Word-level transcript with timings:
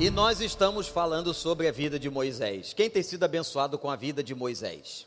E 0.00 0.08
nós 0.08 0.40
estamos 0.40 0.88
falando 0.88 1.34
sobre 1.34 1.68
a 1.68 1.72
vida 1.72 1.98
de 1.98 2.08
Moisés. 2.08 2.72
Quem 2.72 2.88
tem 2.88 3.02
sido 3.02 3.22
abençoado 3.22 3.78
com 3.78 3.90
a 3.90 3.96
vida 3.96 4.24
de 4.24 4.34
Moisés? 4.34 5.06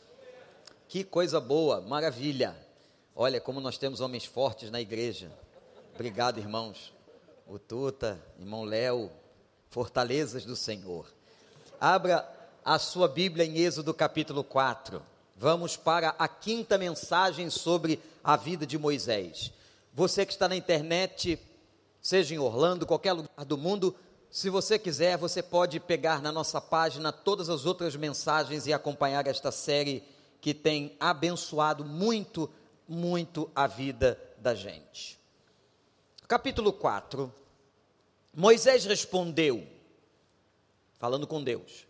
Que 0.87 1.03
coisa 1.03 1.39
boa, 1.39 1.81
maravilha. 1.81 2.55
Olha 3.15 3.41
como 3.41 3.59
nós 3.59 3.75
temos 3.75 4.01
homens 4.01 4.23
fortes 4.23 4.69
na 4.69 4.79
igreja. 4.79 5.31
Obrigado, 5.95 6.37
irmãos. 6.37 6.93
O 7.47 7.57
Tuta, 7.57 8.23
irmão 8.39 8.63
Léo, 8.63 9.09
fortalezas 9.71 10.45
do 10.45 10.55
Senhor. 10.55 11.11
Abra 11.81 12.23
a 12.63 12.77
sua 12.77 13.07
Bíblia 13.07 13.47
em 13.47 13.57
Êxodo 13.57 13.95
capítulo 13.95 14.43
4. 14.43 15.01
Vamos 15.35 15.75
para 15.75 16.09
a 16.19 16.27
quinta 16.27 16.77
mensagem 16.77 17.49
sobre 17.49 17.99
a 18.23 18.37
vida 18.37 18.63
de 18.63 18.77
Moisés. 18.77 19.51
Você 19.91 20.23
que 20.23 20.33
está 20.33 20.47
na 20.47 20.55
internet, 20.55 21.39
seja 21.99 22.35
em 22.35 22.37
Orlando, 22.37 22.85
qualquer 22.85 23.13
lugar 23.13 23.43
do 23.43 23.57
mundo, 23.57 23.95
se 24.33 24.49
você 24.49 24.79
quiser, 24.79 25.15
você 25.15 25.43
pode 25.43 25.79
pegar 25.79 26.19
na 26.19 26.31
nossa 26.31 26.59
página 26.59 27.11
todas 27.11 27.49
as 27.49 27.67
outras 27.67 27.95
mensagens 27.95 28.65
e 28.65 28.73
acompanhar 28.73 29.27
esta 29.27 29.51
série 29.51 30.03
que 30.41 30.55
tem 30.55 30.97
abençoado 30.99 31.85
muito, 31.85 32.49
muito 32.87 33.47
a 33.53 33.67
vida 33.67 34.19
da 34.39 34.55
gente. 34.55 35.19
Capítulo 36.27 36.73
4. 36.73 37.31
Moisés 38.33 38.85
respondeu, 38.85 39.67
falando 40.97 41.27
com 41.27 41.43
Deus: 41.43 41.85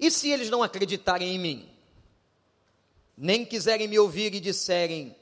E 0.00 0.10
se 0.10 0.30
eles 0.30 0.50
não 0.50 0.64
acreditarem 0.64 1.36
em 1.36 1.38
mim, 1.38 1.70
nem 3.16 3.44
quiserem 3.44 3.86
me 3.86 4.00
ouvir 4.00 4.34
e 4.34 4.40
disserem: 4.40 5.14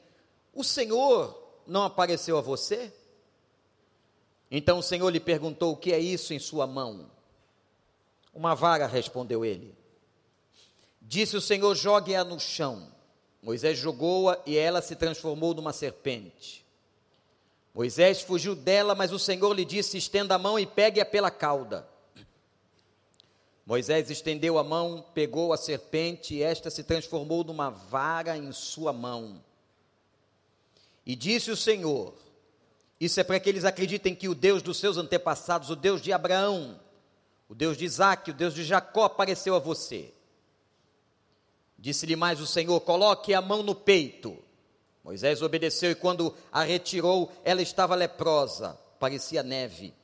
O 0.54 0.64
Senhor 0.64 1.60
não 1.66 1.82
apareceu 1.82 2.38
a 2.38 2.40
você? 2.40 2.90
Então 4.50 4.78
o 4.78 4.82
Senhor 4.82 5.08
lhe 5.10 5.20
perguntou: 5.20 5.72
O 5.72 5.76
que 5.76 5.92
é 5.92 5.98
isso 5.98 6.34
em 6.34 6.38
sua 6.38 6.66
mão? 6.66 7.10
Uma 8.34 8.54
vara, 8.54 8.86
respondeu 8.86 9.44
ele. 9.44 9.74
Disse 11.00 11.36
o 11.36 11.40
Senhor: 11.40 11.74
Jogue-a 11.74 12.24
no 12.24 12.40
chão. 12.40 12.90
Moisés 13.42 13.78
jogou-a 13.78 14.38
e 14.44 14.56
ela 14.56 14.82
se 14.82 14.94
transformou 14.94 15.54
numa 15.54 15.72
serpente. 15.72 16.64
Moisés 17.72 18.20
fugiu 18.20 18.54
dela, 18.54 18.94
mas 18.94 19.12
o 19.12 19.18
Senhor 19.18 19.52
lhe 19.52 19.64
disse: 19.64 19.96
Estenda 19.96 20.34
a 20.34 20.38
mão 20.38 20.58
e 20.58 20.66
pegue-a 20.66 21.04
pela 21.04 21.30
cauda. 21.30 21.88
Moisés 23.64 24.10
estendeu 24.10 24.58
a 24.58 24.64
mão, 24.64 25.04
pegou 25.14 25.52
a 25.52 25.56
serpente 25.56 26.34
e 26.34 26.42
esta 26.42 26.70
se 26.70 26.82
transformou 26.82 27.44
numa 27.44 27.70
vara 27.70 28.36
em 28.36 28.50
sua 28.50 28.92
mão. 28.92 29.40
E 31.06 31.14
disse 31.14 31.50
o 31.50 31.56
Senhor: 31.56 32.14
isso 33.00 33.18
é 33.18 33.24
para 33.24 33.40
que 33.40 33.48
eles 33.48 33.64
acreditem 33.64 34.14
que 34.14 34.28
o 34.28 34.34
Deus 34.34 34.62
dos 34.62 34.78
seus 34.78 34.98
antepassados, 34.98 35.70
o 35.70 35.76
Deus 35.76 36.02
de 36.02 36.12
Abraão, 36.12 36.78
o 37.48 37.54
Deus 37.54 37.78
de 37.78 37.86
Isaac, 37.86 38.30
o 38.30 38.34
Deus 38.34 38.54
de 38.54 38.62
Jacó 38.62 39.04
apareceu 39.04 39.54
a 39.54 39.58
você. 39.58 40.12
Disse-lhe 41.78 42.14
mais 42.14 42.40
o 42.40 42.46
Senhor: 42.46 42.78
coloque 42.82 43.32
a 43.32 43.40
mão 43.40 43.62
no 43.62 43.74
peito. 43.74 44.36
Moisés 45.02 45.40
obedeceu 45.40 45.90
e 45.90 45.94
quando 45.94 46.34
a 46.52 46.62
retirou, 46.62 47.32
ela 47.42 47.62
estava 47.62 47.94
leprosa, 47.94 48.78
parecia 48.98 49.42
neve. 49.42 49.94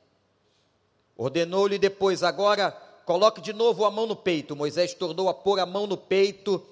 Ordenou-lhe 1.15 1.77
depois: 1.77 2.23
agora 2.23 2.71
coloque 3.05 3.41
de 3.41 3.53
novo 3.53 3.85
a 3.85 3.91
mão 3.91 4.07
no 4.07 4.15
peito. 4.15 4.55
Moisés 4.55 4.95
tornou 4.95 5.29
a 5.29 5.35
pôr 5.35 5.59
a 5.59 5.67
mão 5.67 5.85
no 5.85 5.97
peito 5.97 6.65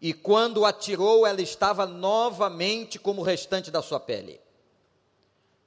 e 0.00 0.12
quando 0.12 0.64
a 0.64 0.72
tirou, 0.72 1.26
ela 1.26 1.42
estava 1.42 1.86
novamente 1.86 2.98
como 2.98 3.22
o 3.22 3.24
restante 3.24 3.70
da 3.70 3.82
sua 3.82 3.98
pele. 3.98 4.40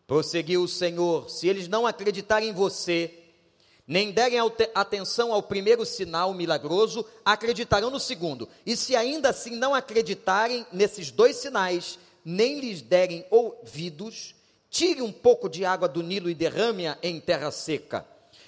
Prosseguiu 0.09 0.63
o 0.63 0.67
Senhor: 0.67 1.29
se 1.29 1.47
eles 1.47 1.67
não 1.67 1.85
acreditarem 1.85 2.49
em 2.49 2.51
você, 2.51 3.13
nem 3.85 4.11
derem 4.11 4.39
atenção 4.73 5.31
ao 5.31 5.43
primeiro 5.43 5.85
sinal 5.85 6.33
milagroso, 6.33 7.05
acreditarão 7.23 7.91
no 7.91 7.99
segundo. 7.99 8.49
E 8.65 8.75
se 8.75 8.95
ainda 8.95 9.29
assim 9.29 9.55
não 9.55 9.75
acreditarem 9.75 10.65
nesses 10.73 11.11
dois 11.11 11.35
sinais, 11.35 11.99
nem 12.25 12.59
lhes 12.59 12.81
derem 12.81 13.23
ouvidos, 13.29 14.33
tire 14.67 14.99
um 15.03 15.11
pouco 15.11 15.47
de 15.47 15.63
água 15.63 15.87
do 15.87 16.01
Nilo 16.01 16.27
e 16.27 16.33
derrame-a 16.33 16.97
em 17.03 17.19
terra 17.19 17.51
seca. 17.51 18.03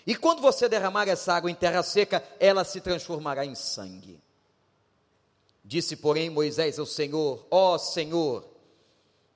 E 0.06 0.16
quando 0.16 0.42
você 0.42 0.68
derramar 0.68 1.08
essa 1.08 1.32
água 1.32 1.52
em 1.52 1.56
terra 1.56 1.84
seca, 1.84 2.24
ela 2.40 2.64
se 2.64 2.82
transformará 2.82 3.46
em 3.46 3.54
sangue. 3.54 4.20
Disse, 5.64 5.96
porém, 5.96 6.28
Moisés 6.28 6.80
ao 6.80 6.88
Senhor: 6.88 7.46
Ó 7.52 7.76
oh, 7.76 7.78
Senhor, 7.78 8.50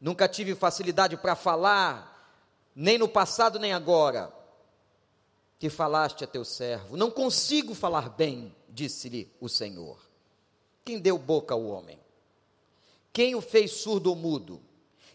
nunca 0.02 0.28
tive 0.28 0.56
facilidade 0.56 1.18
para 1.18 1.36
falar 1.36 2.15
nem 2.76 2.98
no 2.98 3.08
passado 3.08 3.58
nem 3.58 3.72
agora, 3.72 4.34
que 5.58 5.70
falaste 5.70 6.24
a 6.24 6.28
teu 6.28 6.44
servo. 6.44 6.98
Não 6.98 7.10
consigo 7.10 7.74
falar 7.74 8.10
bem, 8.10 8.54
disse-lhe 8.70 9.32
o 9.40 9.48
Senhor. 9.48 9.98
Quem 10.84 11.00
deu 11.00 11.18
boca 11.18 11.54
ao 11.54 11.64
homem? 11.66 12.00
Quem 13.14 13.34
o 13.34 13.42
fez 13.42 13.72
surdo 13.72 14.10
ou 14.10 14.16
mudo? 14.16 14.62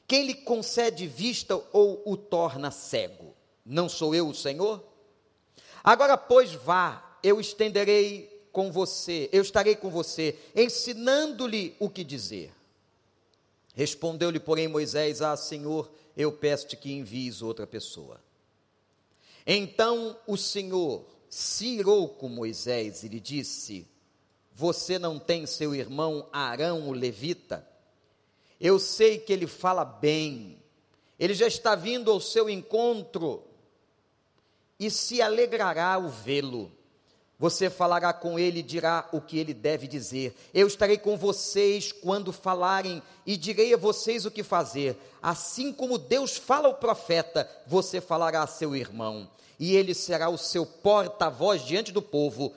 Quem 0.09 0.27
lhe 0.27 0.35
concede 0.35 1.07
vista 1.07 1.63
ou 1.73 2.03
o 2.05 2.17
torna 2.17 2.71
cego? 2.71 3.35
Não 3.65 3.89
sou 3.89 4.15
eu 4.15 4.29
o 4.29 4.35
Senhor? 4.35 4.83
Agora, 5.85 6.17
pois, 6.17 6.53
vá, 6.53 7.19
eu 7.23 7.39
estenderei 7.39 8.49
com 8.51 8.73
você, 8.73 9.29
eu 9.33 9.43
estarei 9.43 9.77
com 9.77 9.91
você, 9.91 10.37
ensinando-lhe 10.57 11.77
o 11.79 11.89
que 11.89 12.03
dizer. 12.03 12.53
Respondeu-lhe, 13.75 14.41
porém, 14.41 14.67
Moisés: 14.67 15.23
Ah, 15.23 15.37
Senhor, 15.37 15.91
eu 16.21 16.33
peço-te 16.33 16.77
que 16.77 16.93
envies 16.93 17.43
outra 17.43 17.67
pessoa. 17.67 18.21
Então 19.47 20.19
o 20.27 20.37
Senhor 20.37 21.07
se 21.29 21.67
irou 21.79 22.09
com 22.09 22.29
Moisés 22.29 23.03
e 23.03 23.09
lhe 23.09 23.21
disse: 23.21 23.87
Você 24.53 24.99
não 24.99 25.19
tem 25.19 25.47
seu 25.47 25.75
irmão 25.75 26.29
Arão, 26.33 26.89
o 26.89 26.93
levita? 26.93 27.67
Eu 28.61 28.79
sei 28.79 29.19
que 29.19 29.33
ele 29.33 29.47
fala 29.47 29.85
bem, 29.85 30.63
ele 31.19 31.33
já 31.33 31.47
está 31.47 31.75
vindo 31.75 32.11
ao 32.11 32.21
seu 32.21 32.51
encontro 32.51 33.43
e 34.79 34.91
se 34.91 35.23
alegrará 35.23 35.95
ao 35.95 36.09
vê-lo. 36.09 36.71
Você 37.41 37.71
falará 37.71 38.13
com 38.13 38.39
ele 38.39 38.61
e 38.61 38.63
dirá 38.63 39.09
o 39.13 39.19
que 39.19 39.39
ele 39.39 39.55
deve 39.55 39.89
dizer. 39.89 40.37
Eu 40.53 40.67
estarei 40.67 40.99
com 40.99 41.17
vocês 41.17 41.91
quando 41.91 42.35
falarem 42.35 43.03
e 43.25 43.35
direi 43.35 43.73
a 43.73 43.79
vocês 43.79 44.27
o 44.27 44.31
que 44.31 44.43
fazer. 44.43 44.95
Assim 45.23 45.73
como 45.73 45.97
Deus 45.97 46.37
fala 46.37 46.69
ao 46.69 46.75
profeta, 46.75 47.51
você 47.67 47.99
falará 47.99 48.43
a 48.43 48.47
seu 48.47 48.77
irmão, 48.77 49.27
e 49.59 49.75
ele 49.75 49.95
será 49.95 50.29
o 50.29 50.37
seu 50.37 50.67
porta-voz 50.67 51.65
diante 51.65 51.91
do 51.93 52.03
povo. 52.03 52.55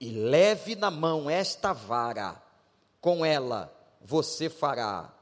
E 0.00 0.08
leve 0.08 0.76
na 0.76 0.90
mão 0.90 1.28
esta 1.28 1.74
vara, 1.74 2.42
com 3.02 3.26
ela 3.26 3.70
você 4.00 4.48
fará 4.48 5.12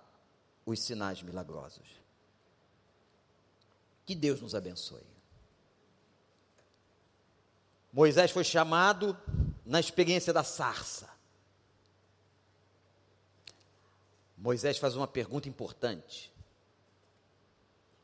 os 0.65 0.81
sinais 0.81 1.21
milagrosos. 1.21 1.89
Que 4.07 4.15
Deus 4.15 4.41
nos 4.41 4.55
abençoe. 4.55 5.10
Moisés 7.93 8.31
foi 8.31 8.45
chamado 8.45 9.19
na 9.65 9.81
experiência 9.81 10.33
da 10.33 10.45
sarça. 10.45 11.11
Moisés 14.37 14.79
faz 14.79 14.97
uma 14.97 15.07
pergunta 15.07 15.49
importante. 15.49 16.33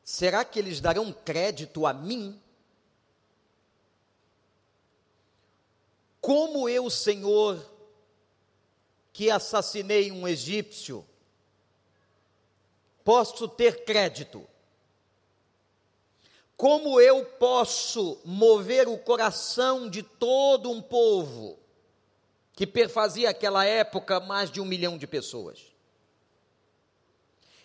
Será 0.03 0.45
que 0.45 0.59
eles 0.59 0.79
darão 0.79 1.11
crédito 1.11 1.85
a 1.85 1.93
mim? 1.93 2.39
Como 6.21 6.69
eu, 6.69 6.89
Senhor, 6.89 7.65
que 9.11 9.31
assassinei 9.31 10.11
um 10.11 10.27
egípcio, 10.27 11.05
posso 13.03 13.47
ter 13.47 13.83
crédito? 13.83 14.47
Como 16.57 16.99
eu 16.99 17.23
posso 17.23 18.19
mover 18.25 18.87
o 18.87 18.97
coração 18.97 19.87
de 19.87 20.01
todo 20.01 20.71
um 20.71 20.81
povo 20.81 21.59
que 22.53 22.65
perfazia 22.65 23.29
aquela 23.29 23.63
época 23.63 24.19
mais 24.19 24.49
de 24.49 24.59
um 24.59 24.65
milhão 24.65 24.97
de 24.97 25.05
pessoas? 25.05 25.59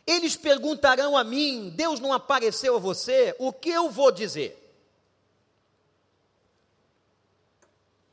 Eles 0.06 0.36
perguntarão 0.36 1.16
a 1.16 1.24
mim: 1.24 1.70
Deus 1.70 2.00
não 2.00 2.12
apareceu 2.12 2.76
a 2.76 2.78
você? 2.78 3.34
O 3.38 3.50
que 3.50 3.70
eu 3.70 3.88
vou 3.88 4.12
dizer? 4.12 4.58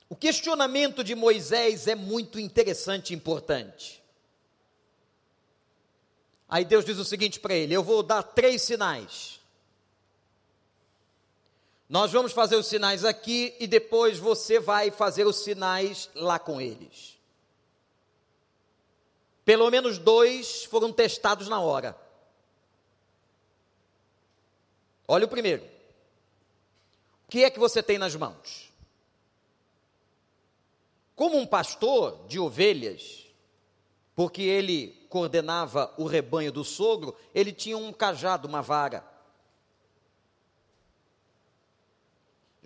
O 0.07 0.15
questionamento 0.15 1.03
de 1.03 1.13
Moisés 1.13 1.87
é 1.87 1.95
muito 1.95 2.39
interessante 2.39 3.11
e 3.11 3.15
importante. 3.17 4.01
Aí 6.47 6.63
Deus 6.63 6.85
diz 6.85 6.97
o 6.97 7.05
seguinte 7.05 7.37
para 7.37 7.53
ele: 7.53 7.73
Eu 7.73 7.83
vou 7.83 8.01
dar 8.01 8.23
três 8.23 8.61
sinais. 8.61 9.38
Nós 11.89 12.11
vamos 12.11 12.31
fazer 12.31 12.55
os 12.55 12.67
sinais 12.67 13.03
aqui 13.03 13.55
e 13.59 13.65
depois 13.65 14.19
você 14.19 14.59
vai 14.59 14.91
fazer 14.91 15.25
os 15.25 15.37
sinais 15.37 16.07
lá 16.13 16.37
com 16.37 16.61
eles. 16.61 17.17
Pelo 19.43 19.71
menos 19.71 19.97
dois 19.97 20.65
foram 20.65 20.93
testados 20.93 21.49
na 21.49 21.59
hora. 21.59 21.97
Olha 25.07 25.25
o 25.25 25.29
primeiro. 25.29 25.67
que 27.27 27.43
é 27.43 27.49
que 27.49 27.57
você 27.57 27.81
tem 27.81 27.97
nas 27.97 28.15
mãos? 28.15 28.71
Como 31.15 31.37
um 31.37 31.47
pastor 31.47 32.27
de 32.27 32.39
ovelhas, 32.39 33.25
porque 34.15 34.43
ele 34.43 35.07
coordenava 35.09 35.91
o 35.97 36.05
rebanho 36.05 36.51
do 36.51 36.63
sogro, 36.63 37.17
ele 37.33 37.51
tinha 37.51 37.75
um 37.75 37.91
cajado, 37.91 38.47
uma 38.47 38.61
vara. 38.61 39.03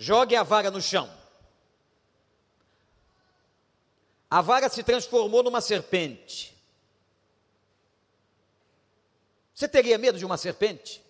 Jogue 0.04 0.36
a 0.36 0.44
vara 0.44 0.70
no 0.70 0.82
chão. 0.82 1.10
A 4.30 4.42
vara 4.42 4.68
se 4.68 4.84
transformou 4.84 5.42
numa 5.42 5.62
serpente. 5.62 6.54
Você 9.56 9.66
teria 9.66 9.98
medo 9.98 10.18
de 10.18 10.26
uma 10.26 10.36
serpente? 10.36 11.02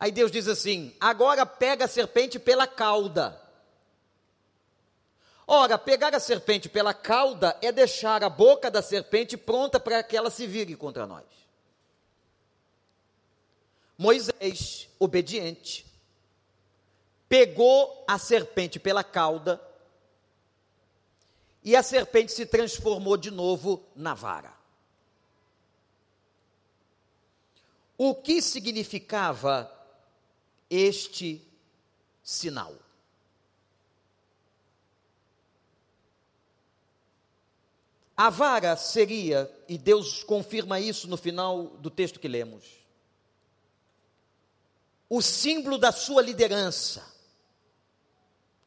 Aí 0.00 0.10
Deus 0.10 0.32
diz 0.32 0.48
assim: 0.48 0.96
agora 0.98 1.44
pega 1.44 1.84
a 1.84 1.88
serpente 1.88 2.38
pela 2.38 2.66
cauda. 2.66 3.38
Ora, 5.46 5.76
pegar 5.76 6.14
a 6.14 6.20
serpente 6.20 6.70
pela 6.70 6.94
cauda 6.94 7.58
é 7.60 7.70
deixar 7.70 8.24
a 8.24 8.30
boca 8.30 8.70
da 8.70 8.80
serpente 8.80 9.36
pronta 9.36 9.78
para 9.78 10.02
que 10.02 10.16
ela 10.16 10.30
se 10.30 10.46
vire 10.46 10.74
contra 10.74 11.06
nós. 11.06 11.41
Moisés, 13.96 14.88
obediente, 14.98 15.86
pegou 17.28 18.04
a 18.06 18.18
serpente 18.18 18.78
pela 18.78 19.04
cauda 19.04 19.60
e 21.64 21.76
a 21.76 21.82
serpente 21.82 22.32
se 22.32 22.44
transformou 22.44 23.16
de 23.16 23.30
novo 23.30 23.84
na 23.94 24.14
vara. 24.14 24.52
O 27.96 28.14
que 28.14 28.42
significava 28.42 29.70
este 30.68 31.40
sinal? 32.22 32.74
A 38.16 38.28
vara 38.28 38.76
seria, 38.76 39.50
e 39.68 39.78
Deus 39.78 40.22
confirma 40.22 40.78
isso 40.78 41.08
no 41.08 41.16
final 41.16 41.68
do 41.78 41.90
texto 41.90 42.20
que 42.20 42.28
lemos, 42.28 42.81
o 45.14 45.20
símbolo 45.20 45.76
da 45.76 45.92
sua 45.92 46.22
liderança, 46.22 47.04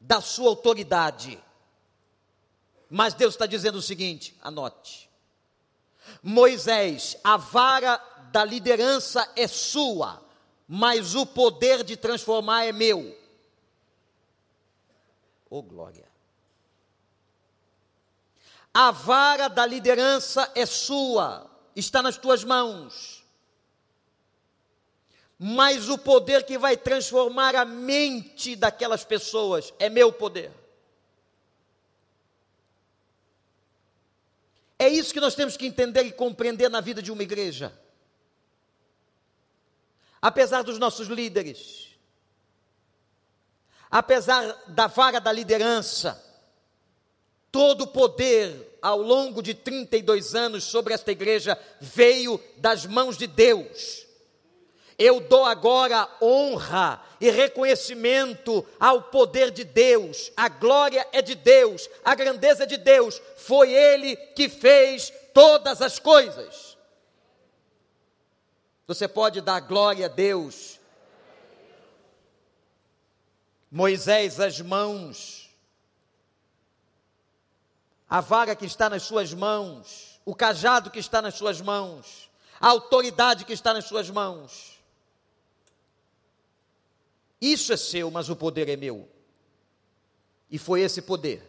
da 0.00 0.20
sua 0.20 0.48
autoridade. 0.48 1.42
Mas 2.88 3.14
Deus 3.14 3.34
está 3.34 3.46
dizendo 3.46 3.78
o 3.78 3.82
seguinte: 3.82 4.38
anote. 4.40 5.10
Moisés, 6.22 7.16
a 7.24 7.36
vara 7.36 7.96
da 8.30 8.44
liderança 8.44 9.28
é 9.34 9.48
sua, 9.48 10.22
mas 10.68 11.16
o 11.16 11.26
poder 11.26 11.82
de 11.82 11.96
transformar 11.96 12.64
é 12.64 12.70
meu. 12.70 13.18
Oh 15.50 15.64
glória. 15.64 16.06
A 18.72 18.92
vara 18.92 19.48
da 19.48 19.66
liderança 19.66 20.48
é 20.54 20.64
sua, 20.64 21.50
está 21.74 22.00
nas 22.00 22.16
tuas 22.16 22.44
mãos. 22.44 23.15
Mas 25.38 25.88
o 25.88 25.98
poder 25.98 26.44
que 26.44 26.56
vai 26.56 26.76
transformar 26.76 27.54
a 27.54 27.64
mente 27.64 28.56
daquelas 28.56 29.04
pessoas 29.04 29.72
é 29.78 29.88
meu 29.88 30.12
poder. 30.12 30.50
É 34.78 34.88
isso 34.88 35.12
que 35.12 35.20
nós 35.20 35.34
temos 35.34 35.56
que 35.56 35.66
entender 35.66 36.02
e 36.04 36.12
compreender 36.12 36.68
na 36.68 36.80
vida 36.80 37.02
de 37.02 37.10
uma 37.10 37.22
igreja. 37.22 37.72
Apesar 40.20 40.62
dos 40.62 40.78
nossos 40.78 41.08
líderes, 41.08 41.88
apesar 43.90 44.64
da 44.68 44.86
vara 44.86 45.20
da 45.20 45.32
liderança, 45.32 46.22
Todo 47.56 47.84
o 47.84 47.86
poder 47.86 48.78
ao 48.82 49.00
longo 49.00 49.42
de 49.42 49.54
32 49.54 50.34
anos 50.34 50.64
sobre 50.64 50.92
esta 50.92 51.10
igreja 51.10 51.58
veio 51.80 52.38
das 52.58 52.84
mãos 52.84 53.16
de 53.16 53.26
Deus. 53.26 54.05
Eu 54.98 55.20
dou 55.20 55.44
agora 55.44 56.08
honra 56.20 57.02
e 57.20 57.30
reconhecimento 57.30 58.66
ao 58.80 59.02
poder 59.02 59.50
de 59.50 59.64
Deus. 59.64 60.32
A 60.36 60.48
glória 60.48 61.06
é 61.12 61.20
de 61.20 61.34
Deus, 61.34 61.88
a 62.04 62.14
grandeza 62.14 62.64
é 62.64 62.66
de 62.66 62.76
Deus. 62.76 63.20
Foi 63.36 63.72
Ele 63.72 64.16
que 64.16 64.48
fez 64.48 65.12
todas 65.34 65.82
as 65.82 65.98
coisas. 65.98 66.76
Você 68.86 69.06
pode 69.06 69.40
dar 69.40 69.60
glória 69.60 70.06
a 70.06 70.08
Deus. 70.08 70.80
Moisés, 73.70 74.40
as 74.40 74.60
mãos 74.60 75.46
a 78.08 78.20
vaga 78.20 78.54
que 78.54 78.64
está 78.64 78.88
nas 78.88 79.02
suas 79.02 79.34
mãos, 79.34 80.20
o 80.24 80.34
cajado 80.34 80.90
que 80.90 80.98
está 80.98 81.20
nas 81.20 81.34
suas 81.34 81.60
mãos, 81.60 82.30
a 82.60 82.68
autoridade 82.68 83.44
que 83.44 83.52
está 83.52 83.74
nas 83.74 83.84
suas 83.84 84.08
mãos. 84.08 84.75
Isso 87.40 87.72
é 87.72 87.76
seu, 87.76 88.10
mas 88.10 88.28
o 88.28 88.36
poder 88.36 88.68
é 88.68 88.76
meu. 88.76 89.08
E 90.50 90.58
foi 90.58 90.80
esse 90.80 91.02
poder 91.02 91.42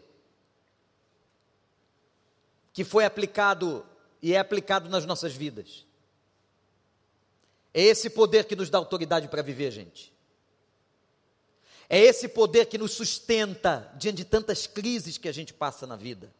que 2.73 2.83
foi 2.83 3.05
aplicado 3.05 3.83
e 4.21 4.33
é 4.33 4.39
aplicado 4.39 4.89
nas 4.89 5.05
nossas 5.05 5.33
vidas. 5.33 5.85
É 7.73 7.81
esse 7.81 8.09
poder 8.09 8.45
que 8.45 8.55
nos 8.55 8.69
dá 8.69 8.77
autoridade 8.77 9.27
para 9.27 9.41
viver, 9.41 9.71
gente. 9.71 10.13
É 11.89 11.99
esse 11.99 12.27
poder 12.27 12.65
que 12.65 12.77
nos 12.77 12.91
sustenta 12.91 13.91
diante 13.97 14.17
de 14.17 14.25
tantas 14.25 14.67
crises 14.67 15.17
que 15.17 15.29
a 15.29 15.31
gente 15.31 15.53
passa 15.53 15.87
na 15.87 15.95
vida. 15.95 16.33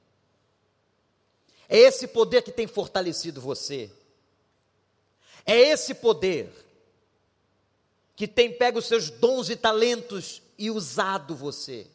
É 1.70 1.78
esse 1.78 2.08
poder 2.08 2.42
que 2.42 2.52
tem 2.52 2.68
fortalecido 2.68 3.42
você. 3.42 3.92
É 5.46 5.58
esse 5.58 5.94
poder 5.94 6.52
que 8.18 8.28
tem 8.28 8.52
pego 8.52 8.80
os 8.80 8.88
seus 8.88 9.12
dons 9.12 9.48
e 9.48 9.56
talentos 9.56 10.42
e 10.58 10.72
usado 10.72 11.36
você. 11.36 11.86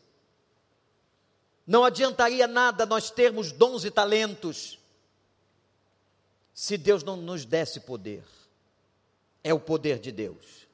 Não 1.66 1.84
adiantaria 1.84 2.46
nada 2.46 2.86
nós 2.86 3.10
termos 3.10 3.50
dons 3.50 3.84
e 3.84 3.90
talentos 3.90 4.78
se 6.54 6.78
Deus 6.78 7.02
não 7.02 7.16
nos 7.16 7.44
desse 7.44 7.80
poder. 7.80 8.22
É 9.42 9.52
o 9.52 9.58
poder 9.58 9.98
de 9.98 10.12
Deus. 10.12 10.69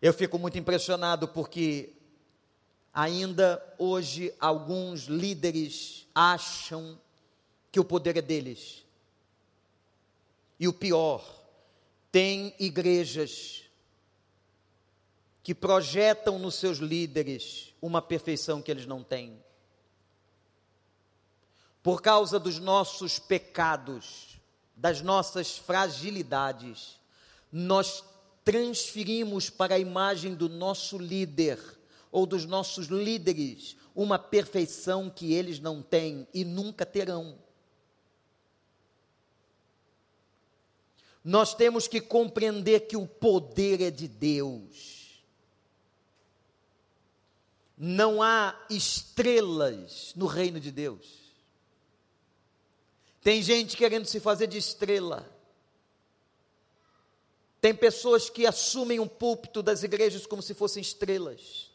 Eu 0.00 0.12
fico 0.12 0.38
muito 0.38 0.58
impressionado 0.58 1.26
porque 1.28 1.94
ainda 2.92 3.64
hoje 3.78 4.34
alguns 4.38 5.04
líderes 5.04 6.06
acham 6.14 7.00
que 7.72 7.80
o 7.80 7.84
poder 7.84 8.18
é 8.18 8.22
deles. 8.22 8.84
E 10.60 10.68
o 10.68 10.72
pior, 10.72 11.24
tem 12.12 12.54
igrejas 12.58 13.67
que 15.48 15.54
projetam 15.54 16.38
nos 16.38 16.56
seus 16.56 16.76
líderes 16.76 17.74
uma 17.80 18.02
perfeição 18.02 18.60
que 18.60 18.70
eles 18.70 18.84
não 18.84 19.02
têm. 19.02 19.42
Por 21.82 22.02
causa 22.02 22.38
dos 22.38 22.58
nossos 22.58 23.18
pecados, 23.18 24.38
das 24.76 25.00
nossas 25.00 25.56
fragilidades, 25.56 27.00
nós 27.50 28.04
transferimos 28.44 29.48
para 29.48 29.76
a 29.76 29.78
imagem 29.78 30.34
do 30.34 30.50
nosso 30.50 30.98
líder 30.98 31.58
ou 32.12 32.26
dos 32.26 32.44
nossos 32.44 32.88
líderes 32.88 33.74
uma 33.94 34.18
perfeição 34.18 35.08
que 35.08 35.32
eles 35.32 35.58
não 35.58 35.80
têm 35.80 36.28
e 36.34 36.44
nunca 36.44 36.84
terão. 36.84 37.38
nós 41.24 41.54
temos 41.54 41.86
que 41.86 42.00
compreender 42.00 42.86
que 42.86 42.96
o 42.96 43.06
poder 43.06 43.82
é 43.82 43.90
de 43.90 44.08
Deus. 44.08 44.97
Não 47.78 48.20
há 48.20 48.58
estrelas 48.68 50.12
no 50.16 50.26
reino 50.26 50.58
de 50.58 50.72
Deus. 50.72 51.06
Tem 53.22 53.42
gente 53.42 53.76
querendo 53.76 54.06
se 54.06 54.18
fazer 54.18 54.46
de 54.48 54.58
estrela. 54.58 55.26
Tem 57.60 57.74
pessoas 57.74 58.28
que 58.28 58.46
assumem 58.46 58.98
um 58.98 59.06
púlpito 59.06 59.62
das 59.62 59.82
igrejas 59.82 60.26
como 60.26 60.42
se 60.42 60.54
fossem 60.54 60.80
estrelas. 60.80 61.70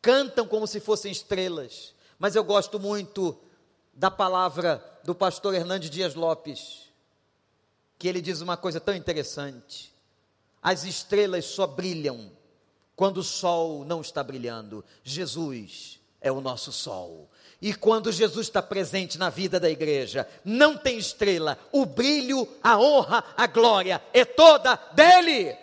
Cantam 0.00 0.46
como 0.46 0.66
se 0.66 0.80
fossem 0.80 1.12
estrelas. 1.12 1.94
Mas 2.18 2.34
eu 2.34 2.44
gosto 2.44 2.80
muito 2.80 3.38
da 3.92 4.10
palavra 4.10 4.82
do 5.04 5.14
pastor 5.14 5.54
Hernandes 5.54 5.90
Dias 5.90 6.14
Lopes 6.14 6.88
que 7.98 8.06
ele 8.06 8.20
diz 8.20 8.40
uma 8.40 8.56
coisa 8.56 8.78
tão 8.80 8.94
interessante. 8.94 9.92
As 10.62 10.84
estrelas 10.84 11.44
só 11.44 11.66
brilham 11.66 12.30
quando 12.98 13.18
o 13.18 13.22
sol 13.22 13.84
não 13.84 14.00
está 14.00 14.24
brilhando, 14.24 14.84
Jesus 15.04 16.00
é 16.20 16.32
o 16.32 16.40
nosso 16.40 16.72
sol. 16.72 17.30
E 17.62 17.72
quando 17.72 18.10
Jesus 18.10 18.48
está 18.48 18.60
presente 18.60 19.16
na 19.16 19.30
vida 19.30 19.60
da 19.60 19.70
igreja, 19.70 20.28
não 20.44 20.76
tem 20.76 20.98
estrela, 20.98 21.56
o 21.70 21.86
brilho, 21.86 22.48
a 22.60 22.76
honra, 22.76 23.22
a 23.36 23.46
glória 23.46 24.02
é 24.12 24.24
toda 24.24 24.74
dele. 24.94 25.56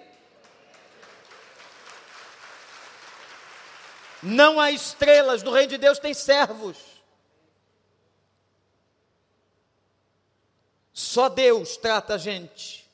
Não 4.24 4.58
há 4.58 4.72
estrelas, 4.72 5.44
no 5.44 5.52
reino 5.52 5.72
de 5.72 5.78
Deus 5.78 6.00
tem 6.00 6.14
servos. 6.14 6.78
Só 10.94 11.28
Deus 11.28 11.76
trata 11.76 12.14
a 12.14 12.18
gente 12.18 12.85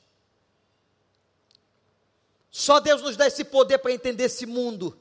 só 2.52 2.78
Deus 2.78 3.00
nos 3.00 3.16
dá 3.16 3.26
esse 3.26 3.44
poder 3.44 3.78
para 3.78 3.92
entender 3.92 4.24
esse 4.24 4.44
mundo. 4.44 4.94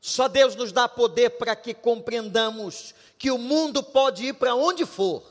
Só 0.00 0.26
Deus 0.26 0.56
nos 0.56 0.72
dá 0.72 0.88
poder 0.88 1.30
para 1.30 1.54
que 1.54 1.72
compreendamos 1.72 2.92
que 3.16 3.30
o 3.30 3.38
mundo 3.38 3.82
pode 3.82 4.26
ir 4.26 4.34
para 4.34 4.54
onde 4.54 4.84
for, 4.84 5.22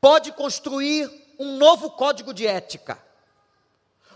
pode 0.00 0.30
construir 0.32 1.10
um 1.38 1.56
novo 1.56 1.90
código 1.90 2.32
de 2.32 2.46
ética, 2.46 3.02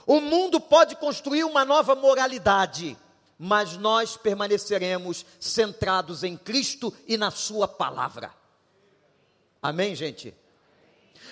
o 0.07 0.21
mundo 0.21 0.61
pode 0.61 0.95
construir 0.95 1.43
uma 1.43 1.65
nova 1.65 1.97
moralidade, 1.97 2.97
mas 3.37 3.77
nós 3.77 4.17
permaneceremos 4.17 5.27
centrados 5.41 6.23
em 6.23 6.37
Cristo 6.37 6.95
e 7.07 7.17
na 7.17 7.31
Sua 7.33 7.67
palavra. 7.67 8.33
Amém, 9.61 9.97
gente? 9.97 10.37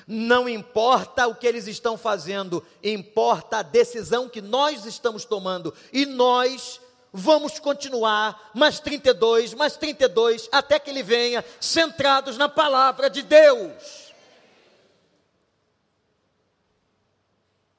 Não 0.07 0.49
importa 0.49 1.27
o 1.27 1.35
que 1.35 1.47
eles 1.47 1.67
estão 1.67 1.97
fazendo, 1.97 2.65
importa 2.83 3.59
a 3.59 3.63
decisão 3.63 4.29
que 4.29 4.41
nós 4.41 4.85
estamos 4.85 5.25
tomando, 5.25 5.73
e 5.93 6.07
nós 6.07 6.81
vamos 7.13 7.59
continuar 7.59 8.51
mais 8.55 8.79
32, 8.79 9.55
mais 9.55 9.77
32, 9.77 10.49
até 10.53 10.79
que 10.79 10.91
ele 10.91 11.03
venha, 11.03 11.45
centrados 11.61 12.37
na 12.37 12.49
palavra 12.49 13.09
de 13.09 13.23
Deus. 13.23 14.13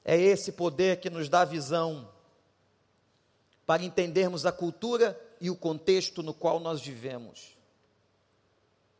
É 0.04 0.18
esse 0.18 0.52
poder 0.52 1.00
que 1.00 1.10
nos 1.10 1.28
dá 1.28 1.44
visão 1.44 2.08
para 3.66 3.84
entendermos 3.84 4.46
a 4.46 4.50
cultura 4.50 5.20
e 5.38 5.50
o 5.50 5.56
contexto 5.56 6.22
no 6.22 6.32
qual 6.32 6.58
nós 6.58 6.80
vivemos, 6.80 7.54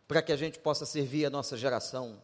para 0.06 0.20
que 0.20 0.30
a 0.30 0.36
gente 0.36 0.58
possa 0.58 0.84
servir 0.84 1.24
a 1.24 1.30
nossa 1.30 1.56
geração. 1.56 2.22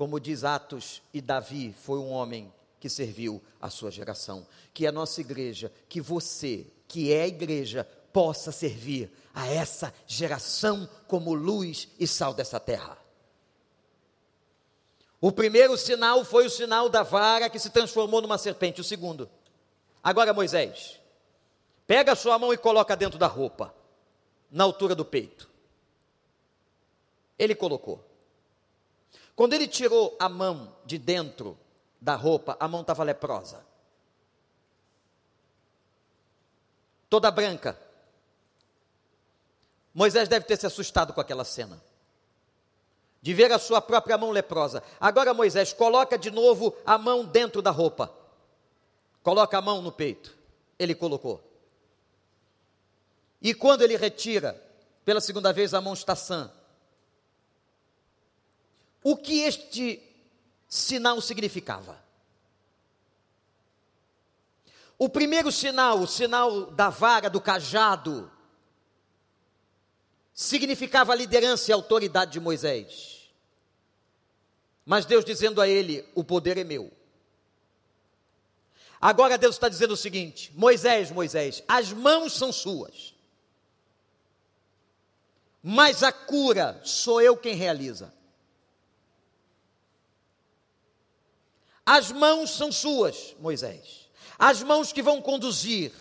Como 0.00 0.18
diz 0.18 0.44
Atos, 0.44 1.02
e 1.12 1.20
Davi 1.20 1.74
foi 1.74 1.98
um 1.98 2.08
homem 2.10 2.50
que 2.80 2.88
serviu 2.88 3.38
a 3.60 3.68
sua 3.68 3.90
geração. 3.90 4.46
Que 4.72 4.86
a 4.86 4.92
nossa 4.92 5.20
igreja, 5.20 5.70
que 5.90 6.00
você, 6.00 6.66
que 6.88 7.12
é 7.12 7.24
a 7.24 7.28
igreja, 7.28 7.86
possa 8.10 8.50
servir 8.50 9.12
a 9.34 9.46
essa 9.46 9.92
geração 10.06 10.88
como 11.06 11.34
luz 11.34 11.86
e 11.98 12.06
sal 12.06 12.32
dessa 12.32 12.58
terra. 12.58 12.96
O 15.20 15.30
primeiro 15.30 15.76
sinal 15.76 16.24
foi 16.24 16.46
o 16.46 16.50
sinal 16.50 16.88
da 16.88 17.02
vara 17.02 17.50
que 17.50 17.58
se 17.58 17.68
transformou 17.68 18.22
numa 18.22 18.38
serpente. 18.38 18.80
O 18.80 18.84
segundo. 18.84 19.28
Agora, 20.02 20.32
Moisés, 20.32 20.98
pega 21.86 22.12
a 22.12 22.16
sua 22.16 22.38
mão 22.38 22.54
e 22.54 22.56
coloca 22.56 22.96
dentro 22.96 23.18
da 23.18 23.26
roupa, 23.26 23.74
na 24.50 24.64
altura 24.64 24.94
do 24.94 25.04
peito. 25.04 25.46
Ele 27.38 27.54
colocou. 27.54 28.09
Quando 29.40 29.54
ele 29.54 29.66
tirou 29.66 30.14
a 30.20 30.28
mão 30.28 30.76
de 30.84 30.98
dentro 30.98 31.58
da 31.98 32.14
roupa, 32.14 32.58
a 32.60 32.68
mão 32.68 32.82
estava 32.82 33.02
leprosa. 33.02 33.64
Toda 37.08 37.30
branca. 37.30 37.74
Moisés 39.94 40.28
deve 40.28 40.44
ter 40.44 40.58
se 40.58 40.66
assustado 40.66 41.14
com 41.14 41.22
aquela 41.22 41.42
cena. 41.42 41.82
De 43.22 43.32
ver 43.32 43.50
a 43.50 43.58
sua 43.58 43.80
própria 43.80 44.18
mão 44.18 44.30
leprosa. 44.30 44.82
Agora, 45.00 45.32
Moisés, 45.32 45.72
coloca 45.72 46.18
de 46.18 46.30
novo 46.30 46.76
a 46.84 46.98
mão 46.98 47.24
dentro 47.24 47.62
da 47.62 47.70
roupa. 47.70 48.12
Coloca 49.22 49.56
a 49.56 49.62
mão 49.62 49.80
no 49.80 49.90
peito. 49.90 50.36
Ele 50.78 50.94
colocou. 50.94 51.42
E 53.40 53.54
quando 53.54 53.80
ele 53.80 53.96
retira, 53.96 54.62
pela 55.02 55.18
segunda 55.18 55.50
vez, 55.50 55.72
a 55.72 55.80
mão 55.80 55.94
está 55.94 56.14
sã. 56.14 56.52
O 59.02 59.16
que 59.16 59.40
este 59.40 60.02
sinal 60.68 61.20
significava? 61.20 61.98
O 64.98 65.08
primeiro 65.08 65.50
sinal, 65.50 66.00
o 66.00 66.06
sinal 66.06 66.66
da 66.72 66.90
vara, 66.90 67.30
do 67.30 67.40
cajado, 67.40 68.30
significava 70.34 71.12
a 71.12 71.16
liderança 71.16 71.70
e 71.70 71.72
a 71.72 71.76
autoridade 71.76 72.32
de 72.32 72.40
Moisés. 72.40 73.30
Mas 74.84 75.06
Deus 75.06 75.24
dizendo 75.24 75.60
a 75.60 75.66
ele: 75.66 76.06
o 76.14 76.22
poder 76.22 76.58
é 76.58 76.64
meu. 76.64 76.92
Agora 79.00 79.38
Deus 79.38 79.56
está 79.56 79.70
dizendo 79.70 79.94
o 79.94 79.96
seguinte: 79.96 80.52
Moisés, 80.54 81.10
Moisés, 81.10 81.62
as 81.66 81.92
mãos 81.92 82.34
são 82.34 82.52
suas, 82.52 83.14
mas 85.62 86.02
a 86.02 86.12
cura 86.12 86.78
sou 86.84 87.22
eu 87.22 87.36
quem 87.36 87.54
realiza. 87.54 88.12
As 91.92 92.12
mãos 92.12 92.50
são 92.50 92.70
suas, 92.70 93.34
Moisés. 93.40 94.08
As 94.38 94.62
mãos 94.62 94.92
que 94.92 95.02
vão 95.02 95.20
conduzir, 95.20 95.92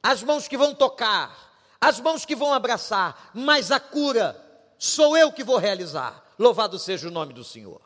as 0.00 0.22
mãos 0.22 0.46
que 0.46 0.56
vão 0.56 0.72
tocar, 0.72 1.52
as 1.80 1.98
mãos 1.98 2.24
que 2.24 2.36
vão 2.36 2.54
abraçar, 2.54 3.32
mas 3.34 3.72
a 3.72 3.80
cura 3.80 4.40
sou 4.78 5.16
eu 5.16 5.32
que 5.32 5.42
vou 5.42 5.56
realizar. 5.56 6.32
Louvado 6.38 6.78
seja 6.78 7.08
o 7.08 7.10
nome 7.10 7.32
do 7.32 7.42
Senhor. 7.42 7.82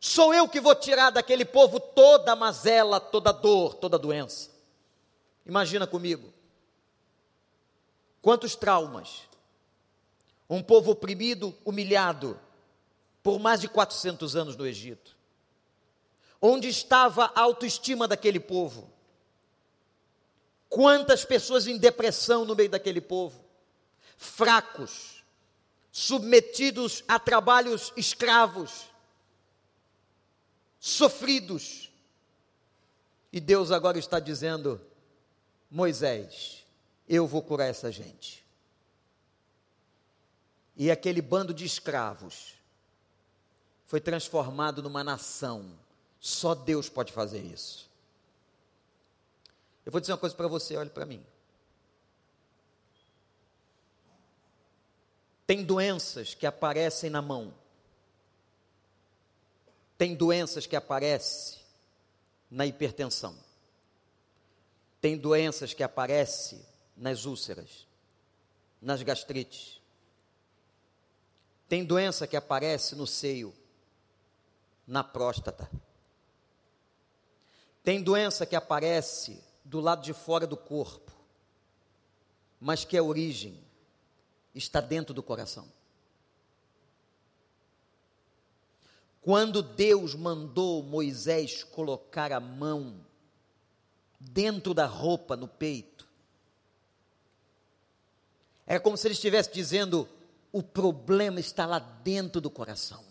Sou 0.00 0.32
eu 0.32 0.48
que 0.48 0.62
vou 0.62 0.74
tirar 0.74 1.10
daquele 1.10 1.44
povo 1.44 1.78
toda 1.78 2.32
a 2.32 2.36
mazela, 2.36 2.98
toda 2.98 3.28
a 3.28 3.34
dor, 3.34 3.74
toda 3.74 3.98
a 3.98 4.00
doença. 4.00 4.48
Imagina 5.44 5.86
comigo. 5.86 6.32
Quantos 8.22 8.56
traumas. 8.56 9.28
Um 10.48 10.62
povo 10.62 10.92
oprimido, 10.92 11.54
humilhado, 11.66 12.40
por 13.22 13.38
mais 13.38 13.60
de 13.60 13.68
400 13.68 14.34
anos 14.34 14.56
no 14.56 14.66
Egito. 14.66 15.17
Onde 16.40 16.68
estava 16.68 17.32
a 17.34 17.40
autoestima 17.40 18.06
daquele 18.06 18.38
povo? 18.38 18.90
Quantas 20.68 21.24
pessoas 21.24 21.66
em 21.66 21.78
depressão 21.78 22.44
no 22.44 22.54
meio 22.54 22.68
daquele 22.68 23.00
povo? 23.00 23.42
Fracos, 24.16 25.24
submetidos 25.90 27.02
a 27.08 27.18
trabalhos 27.18 27.92
escravos, 27.96 28.88
sofridos. 30.78 31.90
E 33.32 33.40
Deus 33.40 33.70
agora 33.70 33.98
está 33.98 34.20
dizendo: 34.20 34.80
Moisés, 35.70 36.64
eu 37.08 37.26
vou 37.26 37.42
curar 37.42 37.66
essa 37.66 37.90
gente. 37.90 38.44
E 40.76 40.90
aquele 40.90 41.20
bando 41.20 41.52
de 41.52 41.64
escravos 41.64 42.54
foi 43.84 44.00
transformado 44.00 44.82
numa 44.82 45.02
nação. 45.02 45.76
Só 46.20 46.54
Deus 46.54 46.88
pode 46.88 47.12
fazer 47.12 47.40
isso. 47.40 47.88
Eu 49.86 49.92
vou 49.92 50.00
dizer 50.00 50.12
uma 50.12 50.18
coisa 50.18 50.34
para 50.34 50.48
você, 50.48 50.76
olhe 50.76 50.90
para 50.90 51.06
mim. 51.06 51.24
Tem 55.46 55.64
doenças 55.64 56.34
que 56.34 56.46
aparecem 56.46 57.08
na 57.08 57.22
mão. 57.22 57.54
Tem 59.96 60.14
doenças 60.14 60.66
que 60.66 60.76
aparecem 60.76 61.58
na 62.50 62.66
hipertensão. 62.66 63.34
Tem 65.00 65.16
doenças 65.16 65.72
que 65.72 65.82
aparecem 65.82 66.60
nas 66.96 67.24
úlceras, 67.24 67.86
nas 68.82 69.02
gastrites. 69.02 69.80
Tem 71.68 71.84
doença 71.84 72.26
que 72.26 72.36
aparece 72.36 72.94
no 72.94 73.06
seio 73.06 73.54
na 74.86 75.02
próstata. 75.02 75.70
Tem 77.88 78.02
doença 78.02 78.44
que 78.44 78.54
aparece 78.54 79.42
do 79.64 79.80
lado 79.80 80.02
de 80.02 80.12
fora 80.12 80.46
do 80.46 80.58
corpo, 80.58 81.10
mas 82.60 82.84
que 82.84 82.98
a 82.98 83.02
origem 83.02 83.58
está 84.54 84.78
dentro 84.78 85.14
do 85.14 85.22
coração. 85.22 85.66
Quando 89.22 89.62
Deus 89.62 90.14
mandou 90.14 90.82
Moisés 90.82 91.64
colocar 91.64 92.30
a 92.30 92.38
mão 92.38 93.00
dentro 94.20 94.74
da 94.74 94.84
roupa 94.84 95.34
no 95.34 95.48
peito, 95.48 96.06
é 98.66 98.78
como 98.78 98.98
se 98.98 99.06
ele 99.06 99.14
estivesse 99.14 99.50
dizendo: 99.50 100.06
o 100.52 100.62
problema 100.62 101.40
está 101.40 101.64
lá 101.64 101.78
dentro 101.78 102.38
do 102.38 102.50
coração. 102.50 103.07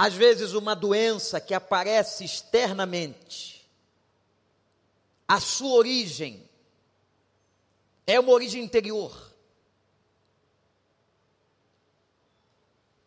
Às 0.00 0.14
vezes, 0.14 0.52
uma 0.52 0.76
doença 0.76 1.40
que 1.40 1.52
aparece 1.52 2.24
externamente, 2.24 3.68
a 5.26 5.40
sua 5.40 5.72
origem 5.72 6.48
é 8.06 8.20
uma 8.20 8.30
origem 8.30 8.62
interior. 8.62 9.34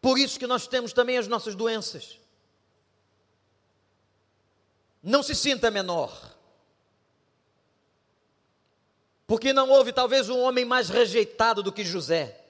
Por 0.02 0.20
isso 0.20 0.38
que 0.38 0.46
nós 0.46 0.68
temos 0.68 0.92
também 0.92 1.18
as 1.18 1.30
nossas 1.30 1.56
doenças. 1.56 2.20
Não 5.02 5.24
se 5.24 5.34
sinta 5.34 5.72
menor. 5.72 6.36
Porque 9.26 9.54
não 9.54 9.70
houve 9.70 9.94
talvez 9.94 10.28
um 10.28 10.42
homem 10.42 10.66
mais 10.66 10.90
rejeitado 10.90 11.64
do 11.64 11.72
que 11.72 11.86
José. 11.86 12.41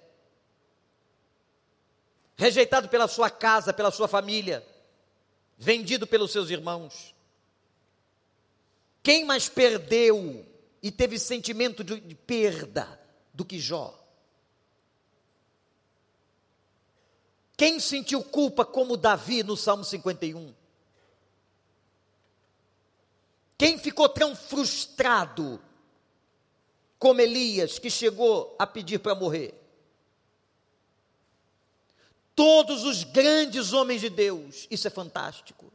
Rejeitado 2.41 2.89
pela 2.89 3.07
sua 3.07 3.29
casa, 3.29 3.71
pela 3.71 3.91
sua 3.91 4.07
família, 4.07 4.67
vendido 5.59 6.07
pelos 6.07 6.31
seus 6.31 6.49
irmãos. 6.49 7.13
Quem 9.03 9.23
mais 9.25 9.47
perdeu 9.47 10.43
e 10.81 10.89
teve 10.91 11.19
sentimento 11.19 11.83
de, 11.83 11.99
de 11.99 12.15
perda 12.15 12.99
do 13.31 13.45
que 13.45 13.59
Jó? 13.59 13.95
Quem 17.55 17.79
sentiu 17.79 18.23
culpa 18.23 18.65
como 18.65 18.97
Davi 18.97 19.43
no 19.43 19.55
Salmo 19.55 19.83
51? 19.83 20.51
Quem 23.55 23.77
ficou 23.77 24.09
tão 24.09 24.35
frustrado 24.35 25.61
como 26.97 27.21
Elias, 27.21 27.77
que 27.77 27.91
chegou 27.91 28.55
a 28.57 28.65
pedir 28.65 28.97
para 28.97 29.13
morrer? 29.13 29.60
Todos 32.35 32.83
os 32.83 33.03
grandes 33.03 33.73
homens 33.73 34.01
de 34.01 34.09
Deus, 34.09 34.67
isso 34.71 34.87
é 34.87 34.89
fantástico, 34.89 35.71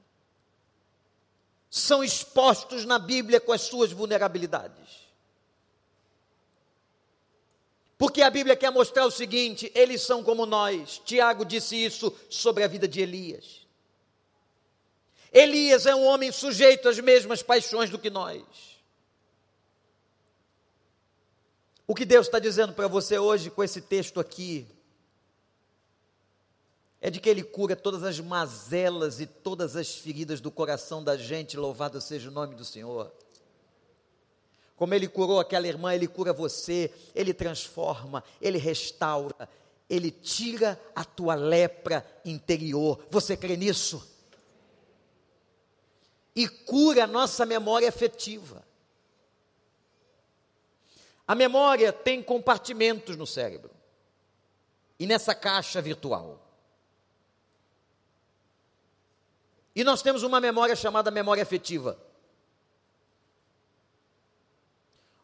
são 1.68 2.02
expostos 2.02 2.84
na 2.84 2.98
Bíblia 2.98 3.40
com 3.40 3.52
as 3.52 3.62
suas 3.62 3.92
vulnerabilidades. 3.92 5.06
Porque 7.98 8.22
a 8.22 8.30
Bíblia 8.30 8.56
quer 8.56 8.70
mostrar 8.70 9.06
o 9.06 9.10
seguinte: 9.10 9.70
eles 9.74 10.02
são 10.02 10.22
como 10.22 10.46
nós. 10.46 11.00
Tiago 11.04 11.44
disse 11.44 11.76
isso 11.76 12.14
sobre 12.28 12.62
a 12.62 12.68
vida 12.68 12.86
de 12.86 13.00
Elias. 13.00 13.66
Elias 15.32 15.86
é 15.86 15.94
um 15.94 16.04
homem 16.04 16.32
sujeito 16.32 16.88
às 16.88 16.98
mesmas 16.98 17.42
paixões 17.42 17.90
do 17.90 17.98
que 17.98 18.08
nós. 18.08 18.42
O 21.86 21.94
que 21.94 22.04
Deus 22.04 22.26
está 22.26 22.38
dizendo 22.38 22.72
para 22.72 22.88
você 22.88 23.18
hoje 23.18 23.50
com 23.50 23.62
esse 23.62 23.80
texto 23.80 24.18
aqui 24.18 24.66
é 27.06 27.10
de 27.10 27.20
que 27.20 27.28
Ele 27.28 27.44
cura 27.44 27.76
todas 27.76 28.02
as 28.02 28.18
mazelas 28.18 29.20
e 29.20 29.26
todas 29.26 29.76
as 29.76 29.94
feridas 29.94 30.40
do 30.40 30.50
coração 30.50 31.04
da 31.04 31.16
gente, 31.16 31.56
louvado 31.56 32.00
seja 32.00 32.28
o 32.28 32.32
nome 32.32 32.56
do 32.56 32.64
Senhor. 32.64 33.12
Como 34.74 34.92
Ele 34.92 35.06
curou 35.06 35.38
aquela 35.38 35.68
irmã, 35.68 35.94
Ele 35.94 36.08
cura 36.08 36.32
você, 36.32 36.92
Ele 37.14 37.32
transforma, 37.32 38.24
Ele 38.42 38.58
restaura, 38.58 39.48
Ele 39.88 40.10
tira 40.10 40.80
a 40.96 41.04
tua 41.04 41.36
lepra 41.36 42.04
interior. 42.24 42.98
Você 43.08 43.36
crê 43.36 43.56
nisso? 43.56 44.16
e 46.36 46.46
cura 46.46 47.04
a 47.04 47.06
nossa 47.06 47.46
memória 47.46 47.88
afetiva. 47.88 48.62
A 51.26 51.34
memória 51.34 51.90
tem 51.94 52.22
compartimentos 52.22 53.16
no 53.16 53.26
cérebro. 53.26 53.70
E 54.98 55.06
nessa 55.06 55.34
caixa 55.34 55.80
virtual. 55.80 56.45
E 59.76 59.84
nós 59.84 60.00
temos 60.00 60.22
uma 60.22 60.40
memória 60.40 60.74
chamada 60.74 61.10
memória 61.10 61.42
afetiva. 61.42 61.98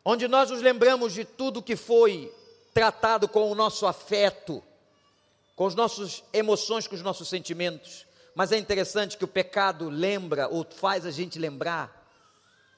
Onde 0.04 0.28
nós 0.28 0.50
nos 0.50 0.60
lembramos 0.60 1.14
de 1.14 1.24
tudo 1.24 1.62
que 1.62 1.74
foi 1.74 2.30
tratado 2.74 3.26
com 3.26 3.50
o 3.50 3.54
nosso 3.54 3.86
afeto, 3.86 4.62
com 5.56 5.66
as 5.66 5.74
nossas 5.74 6.22
emoções, 6.34 6.86
com 6.86 6.94
os 6.94 7.00
nossos 7.00 7.30
sentimentos. 7.30 8.06
Mas 8.34 8.52
é 8.52 8.58
interessante 8.58 9.16
que 9.16 9.24
o 9.24 9.28
pecado 9.28 9.88
lembra 9.88 10.48
ou 10.48 10.66
faz 10.70 11.06
a 11.06 11.10
gente 11.10 11.38
lembrar 11.38 12.06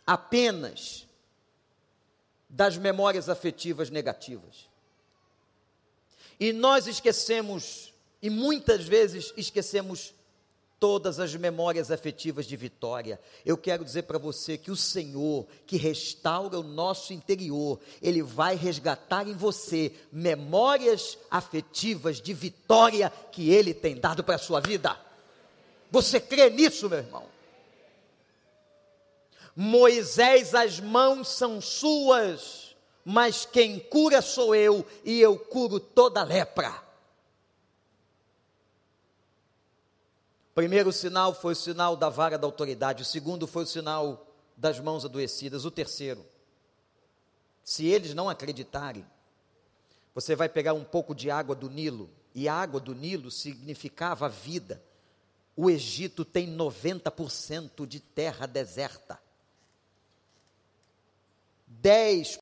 apenas 0.06 1.08
das 2.48 2.76
memórias 2.76 3.28
afetivas 3.28 3.90
negativas. 3.90 4.68
E 6.38 6.52
nós 6.52 6.86
esquecemos, 6.86 7.92
e 8.22 8.30
muitas 8.30 8.86
vezes 8.86 9.32
esquecemos 9.36 10.14
todas 10.78 11.18
as 11.18 11.34
memórias 11.34 11.90
afetivas 11.90 12.46
de 12.46 12.56
vitória. 12.56 13.18
Eu 13.44 13.56
quero 13.56 13.84
dizer 13.84 14.02
para 14.02 14.18
você 14.18 14.58
que 14.58 14.70
o 14.70 14.76
Senhor, 14.76 15.46
que 15.66 15.76
restaura 15.76 16.58
o 16.58 16.62
nosso 16.62 17.12
interior, 17.12 17.80
Ele 18.02 18.22
vai 18.22 18.54
resgatar 18.54 19.26
em 19.26 19.34
você 19.34 19.92
memórias 20.12 21.16
afetivas 21.30 22.20
de 22.20 22.34
vitória 22.34 23.10
que 23.32 23.50
Ele 23.50 23.72
tem 23.72 23.96
dado 23.96 24.22
para 24.22 24.34
a 24.34 24.38
sua 24.38 24.60
vida. 24.60 24.98
Você 25.90 26.20
crê 26.20 26.50
nisso, 26.50 26.88
meu 26.88 26.98
irmão? 26.98 27.34
Moisés, 29.56 30.54
as 30.54 30.80
mãos 30.80 31.28
são 31.28 31.60
suas, 31.60 32.74
mas 33.04 33.46
quem 33.46 33.78
cura 33.78 34.20
sou 34.20 34.54
eu, 34.54 34.84
e 35.04 35.20
eu 35.20 35.38
curo 35.38 35.78
toda 35.78 36.24
lepra. 36.24 36.70
O 36.70 36.84
primeiro 40.54 40.92
sinal 40.92 41.34
foi 41.34 41.52
o 41.52 41.56
sinal 41.56 41.96
da 41.96 42.08
vara 42.08 42.38
da 42.38 42.46
autoridade, 42.46 43.02
o 43.02 43.06
segundo 43.06 43.46
foi 43.46 43.64
o 43.64 43.66
sinal 43.66 44.26
das 44.56 44.78
mãos 44.78 45.04
adoecidas, 45.04 45.64
o 45.64 45.70
terceiro, 45.70 46.24
se 47.64 47.86
eles 47.86 48.14
não 48.14 48.28
acreditarem, 48.28 49.04
você 50.14 50.36
vai 50.36 50.48
pegar 50.48 50.74
um 50.74 50.84
pouco 50.84 51.14
de 51.14 51.30
água 51.30 51.54
do 51.54 51.68
Nilo, 51.68 52.08
e 52.34 52.48
a 52.48 52.54
água 52.54 52.78
do 52.78 52.94
Nilo 52.94 53.30
significava 53.30 54.28
vida 54.28 54.80
o 55.56 55.70
Egito 55.70 56.24
tem 56.24 56.48
90% 56.54 57.86
de 57.86 58.00
terra 58.00 58.46
deserta. 58.46 59.20
10 61.66 62.38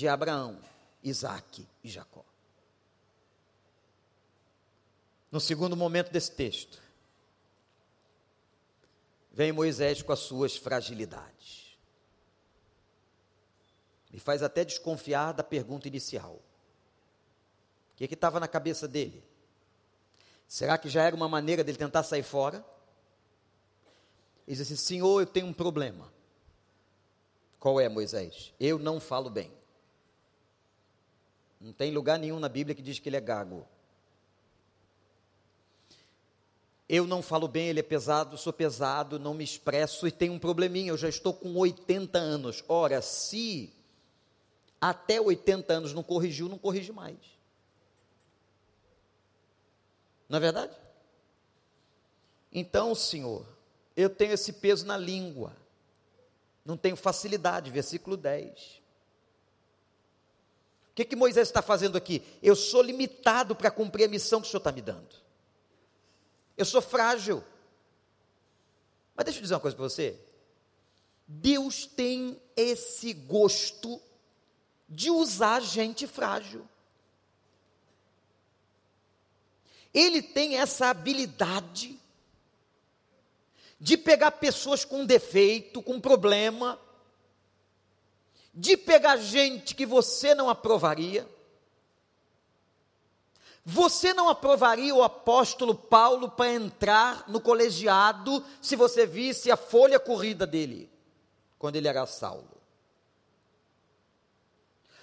de 0.00 0.08
Abraão, 0.08 0.58
Isaac 1.04 1.68
e 1.84 1.90
Jacó. 1.90 2.24
No 5.30 5.38
segundo 5.38 5.76
momento 5.76 6.10
desse 6.10 6.32
texto, 6.32 6.82
vem 9.30 9.52
Moisés 9.52 10.00
com 10.00 10.10
as 10.10 10.20
suas 10.20 10.56
fragilidades. 10.56 11.78
Me 14.10 14.18
faz 14.18 14.42
até 14.42 14.64
desconfiar 14.64 15.32
da 15.32 15.44
pergunta 15.44 15.86
inicial. 15.86 16.40
O 17.92 17.96
que 17.96 18.06
estava 18.06 18.40
na 18.40 18.48
cabeça 18.48 18.88
dele? 18.88 19.22
Será 20.48 20.78
que 20.78 20.88
já 20.88 21.02
era 21.02 21.14
uma 21.14 21.28
maneira 21.28 21.62
dele 21.62 21.76
tentar 21.76 22.04
sair 22.04 22.22
fora? 22.22 22.64
Ele 24.46 24.56
diz 24.56 24.62
assim: 24.62 24.76
Senhor, 24.76 25.20
eu 25.20 25.26
tenho 25.26 25.46
um 25.46 25.52
problema. 25.52 26.10
Qual 27.58 27.78
é, 27.78 27.86
Moisés? 27.86 28.54
Eu 28.58 28.78
não 28.78 28.98
falo 28.98 29.28
bem. 29.28 29.59
Não 31.60 31.72
tem 31.72 31.92
lugar 31.92 32.18
nenhum 32.18 32.40
na 32.40 32.48
Bíblia 32.48 32.74
que 32.74 32.80
diz 32.80 32.98
que 32.98 33.08
ele 33.08 33.16
é 33.16 33.20
gago. 33.20 33.66
Eu 36.88 37.06
não 37.06 37.22
falo 37.22 37.46
bem, 37.46 37.68
ele 37.68 37.78
é 37.78 37.84
pesado, 37.84 38.36
sou 38.36 38.52
pesado, 38.52 39.18
não 39.18 39.34
me 39.34 39.44
expresso 39.44 40.08
e 40.08 40.10
tenho 40.10 40.32
um 40.32 40.38
probleminha. 40.38 40.88
Eu 40.90 40.96
já 40.96 41.08
estou 41.08 41.32
com 41.32 41.54
80 41.56 42.18
anos. 42.18 42.64
Ora, 42.66 43.00
se 43.00 43.72
até 44.80 45.20
80 45.20 45.72
anos 45.72 45.92
não 45.92 46.02
corrigiu, 46.02 46.48
não 46.48 46.58
corrige 46.58 46.90
mais. 46.90 47.18
Não 50.28 50.38
é 50.38 50.40
verdade? 50.40 50.76
Então, 52.52 52.94
Senhor, 52.94 53.46
eu 53.96 54.08
tenho 54.10 54.32
esse 54.32 54.54
peso 54.54 54.86
na 54.86 54.96
língua, 54.96 55.54
não 56.64 56.76
tenho 56.76 56.96
facilidade, 56.96 57.70
versículo 57.70 58.16
10. 58.16 58.79
Que, 61.00 61.04
que 61.06 61.16
Moisés 61.16 61.48
está 61.48 61.62
fazendo 61.62 61.96
aqui? 61.96 62.22
Eu 62.42 62.54
sou 62.54 62.82
limitado 62.82 63.56
para 63.56 63.70
cumprir 63.70 64.04
a 64.04 64.08
missão 64.08 64.40
que 64.40 64.46
o 64.46 64.50
Senhor 64.50 64.58
está 64.58 64.70
me 64.70 64.82
dando. 64.82 65.16
Eu 66.58 66.64
sou 66.66 66.82
frágil. 66.82 67.42
Mas 69.16 69.24
deixa 69.24 69.38
eu 69.38 69.42
dizer 69.42 69.54
uma 69.54 69.60
coisa 69.60 69.74
para 69.74 69.88
você. 69.88 70.18
Deus 71.26 71.86
tem 71.86 72.38
esse 72.54 73.14
gosto 73.14 73.98
de 74.86 75.10
usar 75.10 75.60
gente 75.60 76.06
frágil. 76.06 76.68
Ele 79.94 80.20
tem 80.20 80.58
essa 80.58 80.88
habilidade 80.88 81.98
de 83.80 83.96
pegar 83.96 84.32
pessoas 84.32 84.84
com 84.84 85.06
defeito, 85.06 85.82
com 85.82 85.98
problema, 85.98 86.78
de 88.52 88.76
pegar 88.76 89.16
gente 89.16 89.74
que 89.74 89.86
você 89.86 90.34
não 90.34 90.50
aprovaria. 90.50 91.26
Você 93.64 94.14
não 94.14 94.28
aprovaria 94.28 94.94
o 94.94 95.02
apóstolo 95.02 95.74
Paulo 95.74 96.30
para 96.30 96.50
entrar 96.50 97.28
no 97.28 97.40
colegiado 97.40 98.44
se 98.60 98.74
você 98.74 99.06
visse 99.06 99.50
a 99.50 99.56
folha 99.56 100.00
corrida 100.00 100.46
dele, 100.46 100.90
quando 101.58 101.76
ele 101.76 101.86
era 101.86 102.06
Saulo. 102.06 102.60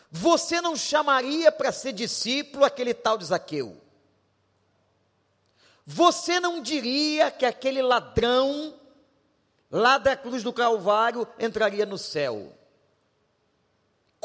Você 0.09 0.59
não 0.61 0.75
chamaria 0.75 1.51
para 1.51 1.71
ser 1.71 1.93
discípulo 1.93 2.65
aquele 2.65 2.93
tal 2.93 3.17
de 3.17 3.25
Zaqueu. 3.25 3.79
Você 5.85 6.39
não 6.39 6.61
diria 6.61 7.31
que 7.31 7.45
aquele 7.45 7.81
ladrão 7.81 8.73
lá 9.71 9.97
da 9.97 10.15
cruz 10.15 10.43
do 10.43 10.51
Calvário 10.51 11.27
entraria 11.39 11.85
no 11.85 11.97
céu. 11.97 12.53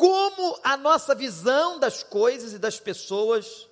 Como 0.02 0.58
a 0.64 0.76
nossa 0.76 1.14
visão 1.14 1.78
das 1.78 2.02
coisas 2.02 2.52
e 2.52 2.58
das 2.58 2.80
pessoas 2.80 3.68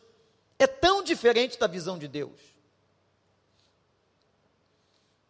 é 0.60 0.66
tão 0.68 1.02
diferente 1.02 1.58
da 1.58 1.66
visão 1.66 1.98
de 1.98 2.06
Deus. 2.06 2.38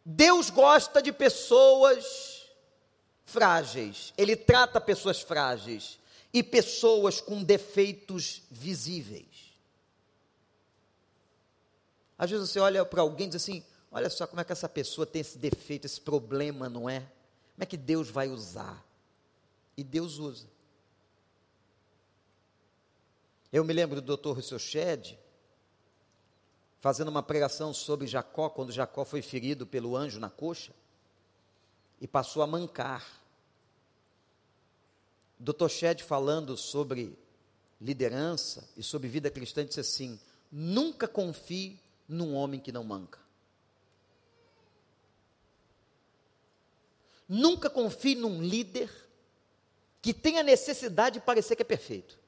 Deus 0.05 0.51
gosta 0.51 1.01
de 1.01 1.11
pessoas 1.11 2.47
frágeis, 3.25 4.13
Ele 4.19 4.37
trata 4.37 4.79
pessoas 4.79 5.23
frágeis 5.23 5.99
e 6.35 6.43
pessoas 6.43 7.19
com 7.19 7.43
defeitos 7.43 8.43
visíveis. 8.51 9.55
Às 12.19 12.31
vezes 12.31 12.51
você 12.51 12.61
olha 12.61 12.85
para 12.85 13.01
alguém 13.01 13.27
e 13.27 13.31
diz 13.31 13.43
assim: 13.43 13.65
olha 13.91 14.11
só 14.11 14.27
como 14.27 14.43
é 14.43 14.45
que 14.45 14.53
essa 14.53 14.69
pessoa 14.69 15.07
tem 15.07 15.21
esse 15.21 15.39
defeito, 15.39 15.87
esse 15.87 15.99
problema, 15.99 16.69
não 16.69 16.91
é? 16.91 17.01
Como 17.01 17.63
é 17.63 17.65
que 17.65 17.79
Deus 17.79 18.11
vai 18.11 18.29
usar? 18.29 18.85
E 19.79 19.83
Deus 19.83 20.19
usa. 20.19 20.60
Eu 23.53 23.65
me 23.65 23.73
lembro 23.73 24.01
do 24.01 24.17
Dr. 24.17 24.33
Rousseau 24.33 24.59
Shedd, 24.61 25.19
fazendo 26.79 27.09
uma 27.09 27.23
pregação 27.23 27.75
sobre 27.75 28.07
Jacó, 28.07 28.49
quando 28.49 28.71
Jacó 28.71 29.05
foi 29.05 29.23
ferido 29.23 29.67
pelo 29.67 29.97
anjo 29.97 30.21
na 30.21 30.31
coxa, 30.31 30.73
e 32.01 32.07
passou 32.07 32.43
a 32.43 32.47
mancar. 32.47 33.21
Dr. 35.39 35.69
Shedd 35.69 36.03
falando 36.03 36.57
sobre 36.57 37.19
liderança 37.81 38.69
e 38.77 38.83
sobre 38.83 39.09
vida 39.09 39.31
cristã, 39.31 39.67
disse 39.67 39.81
assim: 39.81 40.21
nunca 40.53 41.09
confie 41.09 41.81
num 42.09 42.35
homem 42.35 42.61
que 42.61 42.71
não 42.71 42.85
manca. 42.85 43.19
Nunca 47.29 47.69
confie 47.69 48.15
num 48.15 48.41
líder 48.41 48.91
que 50.01 50.15
tenha 50.15 50.43
necessidade 50.43 51.19
de 51.19 51.25
parecer 51.25 51.57
que 51.57 51.63
é 51.63 51.65
perfeito. 51.65 52.20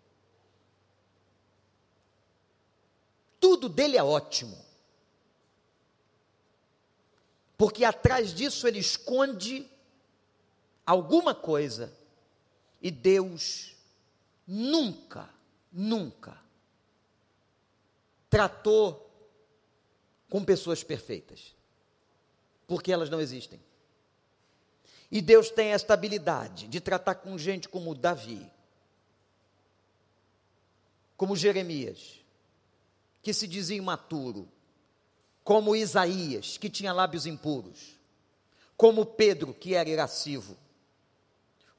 Tudo 3.42 3.68
dele 3.68 3.96
é 3.96 4.04
ótimo. 4.04 4.56
Porque 7.58 7.84
atrás 7.84 8.32
disso 8.32 8.68
ele 8.68 8.78
esconde 8.78 9.68
alguma 10.86 11.34
coisa. 11.34 11.92
E 12.80 12.88
Deus 12.88 13.74
nunca, 14.46 15.28
nunca 15.72 16.40
tratou 18.30 19.10
com 20.30 20.44
pessoas 20.44 20.84
perfeitas, 20.84 21.52
porque 22.68 22.92
elas 22.92 23.10
não 23.10 23.20
existem. 23.20 23.60
E 25.10 25.20
Deus 25.20 25.50
tem 25.50 25.72
esta 25.72 25.94
habilidade 25.94 26.68
de 26.68 26.80
tratar 26.80 27.16
com 27.16 27.36
gente 27.36 27.68
como 27.68 27.92
Davi, 27.92 28.48
como 31.16 31.36
Jeremias, 31.36 32.21
que 33.22 33.32
se 33.32 33.46
dizia 33.46 33.76
imaturo, 33.76 34.48
como 35.44 35.76
Isaías, 35.76 36.58
que 36.58 36.68
tinha 36.68 36.92
lábios 36.92 37.24
impuros, 37.24 37.98
como 38.76 39.06
Pedro, 39.06 39.54
que 39.54 39.74
era 39.74 39.88
irascivo, 39.88 40.56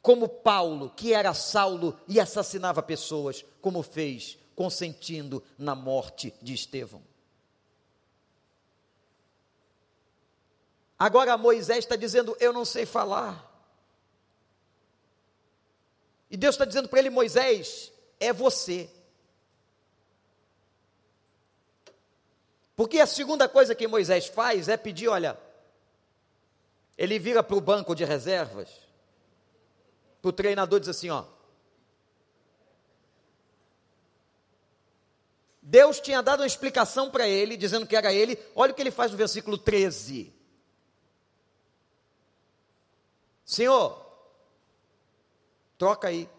como 0.02 0.28
Paulo, 0.28 0.90
que 0.90 1.14
era 1.14 1.34
Saulo 1.34 2.00
e 2.08 2.20
assassinava 2.20 2.82
pessoas, 2.82 3.46
como 3.62 3.84
fez 3.84 4.38
consentindo 4.56 5.44
na 5.58 5.76
morte 5.76 6.34
de 6.42 6.54
Estevão. 6.54 7.02
Agora 10.98 11.38
Moisés 11.38 11.80
está 11.80 11.96
dizendo: 11.96 12.38
Eu 12.40 12.54
não 12.54 12.64
sei 12.64 12.86
falar. 12.86 13.50
E 16.30 16.38
Deus 16.38 16.56
está 16.56 16.66
dizendo 16.66 16.88
para 16.88 17.00
ele: 17.00 17.10
Moisés, 17.10 17.92
é 18.20 18.32
você. 18.32 18.90
Porque 22.76 23.00
a 23.00 23.06
segunda 23.06 23.48
coisa 23.48 23.76
que 23.76 23.88
Moisés 23.88 24.28
faz 24.28 24.68
é 24.68 24.78
pedir: 24.78 25.08
olha, 25.08 25.38
ele 26.98 27.20
vira 27.20 27.44
para 27.44 27.56
o 27.56 27.62
banco 27.62 27.96
de 27.96 28.04
reservas, 28.04 28.70
para 30.22 30.30
o 30.30 30.34
treinador 30.34 30.80
diz 30.80 30.90
assim: 30.90 31.10
ó. 31.10 31.26
Deus 35.66 36.02
tinha 36.02 36.22
dado 36.22 36.42
uma 36.42 36.46
explicação 36.46 37.10
para 37.10 37.26
ele, 37.26 37.56
dizendo 37.56 37.88
que 37.88 37.96
era 37.96 38.14
ele. 38.14 38.38
Olha 38.54 38.74
o 38.74 38.76
que 38.76 38.82
ele 38.82 38.92
faz 38.92 39.12
no 39.12 39.18
versículo 39.18 39.58
13. 39.58 40.34
Senhor, 43.46 44.06
troca 45.78 46.10
aí. 46.10 46.30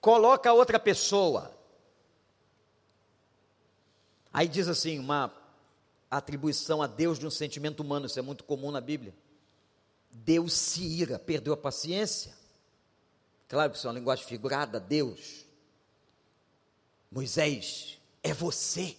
Coloca 0.00 0.52
outra 0.52 0.78
pessoa. 0.80 1.55
Aí 4.36 4.46
diz 4.46 4.68
assim, 4.68 4.98
uma 4.98 5.32
atribuição 6.10 6.82
a 6.82 6.86
Deus 6.86 7.18
de 7.18 7.26
um 7.26 7.30
sentimento 7.30 7.80
humano, 7.80 8.04
isso 8.04 8.18
é 8.18 8.22
muito 8.22 8.44
comum 8.44 8.70
na 8.70 8.82
Bíblia. 8.82 9.14
Deus 10.12 10.52
se 10.52 10.82
ira, 10.82 11.18
perdeu 11.18 11.54
a 11.54 11.56
paciência. 11.56 12.36
Claro 13.48 13.72
que 13.72 13.78
isso 13.78 13.86
é 13.86 13.88
uma 13.88 13.98
linguagem 13.98 14.26
figurada, 14.26 14.78
Deus. 14.78 15.46
Moisés, 17.10 17.98
é 18.22 18.34
você. 18.34 18.94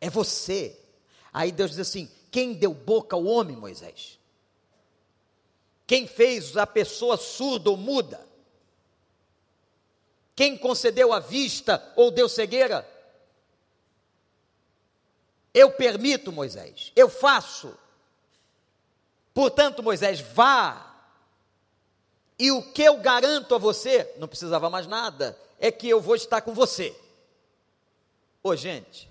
É 0.00 0.08
você. 0.08 0.80
Aí 1.34 1.52
Deus 1.52 1.72
diz 1.72 1.80
assim: 1.80 2.10
quem 2.30 2.54
deu 2.54 2.72
boca 2.72 3.14
ao 3.14 3.26
homem, 3.26 3.58
Moisés? 3.58 4.18
Quem 5.86 6.06
fez 6.06 6.56
a 6.56 6.66
pessoa 6.66 7.18
surda 7.18 7.68
ou 7.68 7.76
muda? 7.76 8.26
Quem 10.34 10.56
concedeu 10.56 11.12
a 11.12 11.20
vista 11.20 11.92
ou 11.96 12.10
deu 12.10 12.28
cegueira? 12.28 12.88
Eu 15.52 15.72
permito, 15.72 16.32
Moisés, 16.32 16.92
eu 16.96 17.08
faço. 17.08 17.76
Portanto, 19.34 19.82
Moisés, 19.82 20.20
vá. 20.20 20.90
E 22.38 22.50
o 22.50 22.62
que 22.72 22.82
eu 22.82 22.98
garanto 22.98 23.54
a 23.54 23.58
você, 23.58 24.12
não 24.18 24.26
precisava 24.26 24.70
mais 24.70 24.86
nada, 24.86 25.38
é 25.58 25.70
que 25.70 25.88
eu 25.88 26.00
vou 26.00 26.16
estar 26.16 26.40
com 26.40 26.54
você. 26.54 26.96
Ô, 28.42 28.56
gente, 28.56 29.08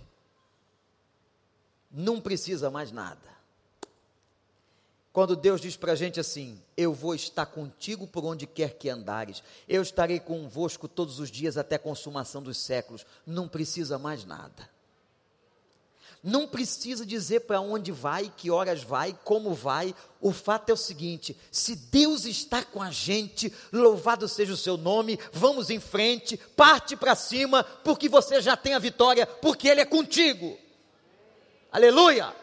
não 1.90 2.20
precisa 2.20 2.70
mais 2.70 2.92
nada. 2.92 3.31
Quando 5.14 5.36
Deus 5.36 5.60
diz 5.60 5.76
para 5.76 5.92
a 5.92 5.96
gente 5.96 6.20
assim: 6.20 6.62
Eu 6.76 6.94
vou 6.94 7.14
estar 7.14 7.46
contigo 7.46 8.08
por 8.08 8.24
onde 8.24 8.48
quer 8.48 8.76
que 8.76 8.90
andares, 8.90 9.44
eu 9.68 9.82
estarei 9.82 10.20
convosco 10.20 10.88
todos 10.88 11.20
os 11.20 11.30
dias 11.30 11.58
até 11.58 11.76
a 11.76 11.80
consumação 11.80 12.42
dos 12.42 12.58
séculos, 12.58 13.06
não 13.26 13.48
precisa 13.48 14.00
mais 14.00 14.24
nada. 14.24 14.70
Não 16.24 16.48
precisa 16.48 17.04
dizer 17.04 17.42
para 17.42 17.60
onde 17.60 17.92
vai, 17.92 18.32
que 18.38 18.52
horas 18.52 18.84
vai, 18.84 19.18
como 19.24 19.56
vai. 19.56 19.94
O 20.22 20.32
fato 20.32 20.70
é 20.70 20.74
o 20.74 20.78
seguinte: 20.78 21.36
se 21.52 21.76
Deus 21.76 22.26
está 22.26 22.64
com 22.64 22.82
a 22.82 22.92
gente, 22.92 23.52
louvado 23.74 24.28
seja 24.28 24.54
o 24.54 24.58
seu 24.58 24.78
nome, 24.78 25.20
vamos 25.34 25.70
em 25.70 25.80
frente, 25.80 26.38
parte 26.56 26.96
para 26.96 27.16
cima, 27.16 27.64
porque 27.64 28.08
você 28.08 28.40
já 28.40 28.56
tem 28.56 28.76
a 28.76 28.80
vitória, 28.80 29.26
porque 29.26 29.68
Ele 29.68 29.82
é 29.82 29.86
contigo. 29.86 30.58
Aleluia! 31.72 32.41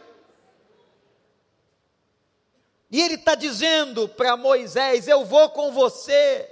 E 2.90 3.00
Ele 3.00 3.14
está 3.14 3.34
dizendo 3.34 4.08
para 4.08 4.36
Moisés: 4.36 5.08
Eu 5.08 5.24
vou 5.24 5.50
com 5.50 5.72
você. 5.72 6.50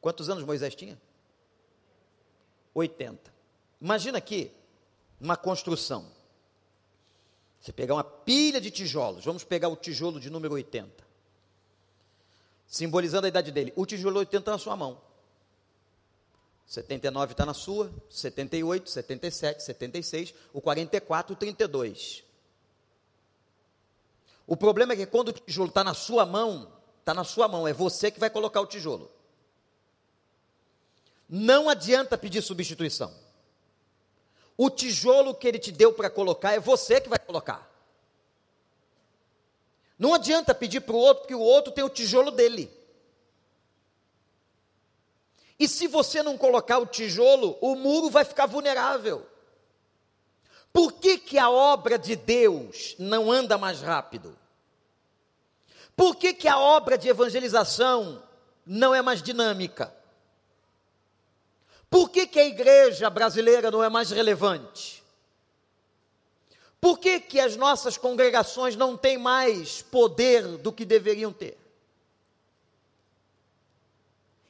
Quantos 0.00 0.28
anos 0.28 0.44
Moisés 0.44 0.74
tinha? 0.74 1.00
80. 2.74 3.32
Imagina 3.80 4.18
aqui 4.18 4.50
uma 5.20 5.36
construção. 5.36 6.10
Você 7.60 7.72
pegar 7.72 7.94
uma 7.94 8.02
pilha 8.02 8.60
de 8.60 8.72
tijolos, 8.72 9.24
vamos 9.24 9.44
pegar 9.44 9.68
o 9.68 9.76
tijolo 9.76 10.18
de 10.18 10.28
número 10.28 10.54
80, 10.54 11.06
simbolizando 12.66 13.26
a 13.26 13.28
idade 13.28 13.52
dele. 13.52 13.72
O 13.76 13.86
tijolo 13.86 14.18
80 14.18 14.38
está 14.38 14.50
na 14.50 14.58
sua 14.58 14.74
mão. 14.74 15.00
79 16.72 17.32
está 17.32 17.44
na 17.44 17.52
sua, 17.52 17.92
78, 18.08 18.88
77, 18.88 19.62
76, 19.62 20.34
o 20.54 20.60
44, 20.62 21.34
o 21.34 21.36
32. 21.36 22.24
O 24.46 24.56
problema 24.56 24.94
é 24.94 24.96
que 24.96 25.04
quando 25.04 25.28
o 25.28 25.32
tijolo 25.32 25.68
está 25.68 25.84
na 25.84 25.92
sua 25.92 26.24
mão, 26.24 26.72
está 27.00 27.12
na 27.12 27.24
sua 27.24 27.46
mão, 27.46 27.68
é 27.68 27.74
você 27.74 28.10
que 28.10 28.18
vai 28.18 28.30
colocar 28.30 28.62
o 28.62 28.66
tijolo. 28.66 29.10
Não 31.28 31.68
adianta 31.68 32.16
pedir 32.16 32.40
substituição. 32.40 33.12
O 34.56 34.70
tijolo 34.70 35.34
que 35.34 35.46
ele 35.46 35.58
te 35.58 35.70
deu 35.70 35.92
para 35.92 36.08
colocar 36.08 36.54
é 36.54 36.58
você 36.58 37.02
que 37.02 37.08
vai 37.10 37.18
colocar. 37.18 37.70
Não 39.98 40.14
adianta 40.14 40.54
pedir 40.54 40.80
para 40.80 40.96
o 40.96 40.98
outro, 40.98 41.24
porque 41.24 41.34
o 41.34 41.40
outro 41.40 41.70
tem 41.70 41.84
o 41.84 41.90
tijolo 41.90 42.30
dele. 42.30 42.74
E 45.62 45.68
se 45.68 45.86
você 45.86 46.24
não 46.24 46.36
colocar 46.36 46.78
o 46.78 46.86
tijolo, 46.86 47.56
o 47.60 47.76
muro 47.76 48.10
vai 48.10 48.24
ficar 48.24 48.46
vulnerável. 48.46 49.24
Por 50.72 50.94
que, 50.94 51.16
que 51.16 51.38
a 51.38 51.48
obra 51.48 51.96
de 51.96 52.16
Deus 52.16 52.96
não 52.98 53.30
anda 53.30 53.56
mais 53.56 53.80
rápido? 53.80 54.36
Por 55.94 56.16
que, 56.16 56.34
que 56.34 56.48
a 56.48 56.58
obra 56.58 56.98
de 56.98 57.08
evangelização 57.08 58.20
não 58.66 58.92
é 58.92 59.00
mais 59.00 59.22
dinâmica? 59.22 59.94
Por 61.88 62.10
que, 62.10 62.26
que 62.26 62.40
a 62.40 62.44
igreja 62.44 63.08
brasileira 63.08 63.70
não 63.70 63.84
é 63.84 63.88
mais 63.88 64.10
relevante? 64.10 65.00
Por 66.80 66.98
que, 66.98 67.20
que 67.20 67.38
as 67.38 67.54
nossas 67.54 67.96
congregações 67.96 68.74
não 68.74 68.96
têm 68.96 69.16
mais 69.16 69.80
poder 69.80 70.42
do 70.58 70.72
que 70.72 70.84
deveriam 70.84 71.32
ter? 71.32 71.61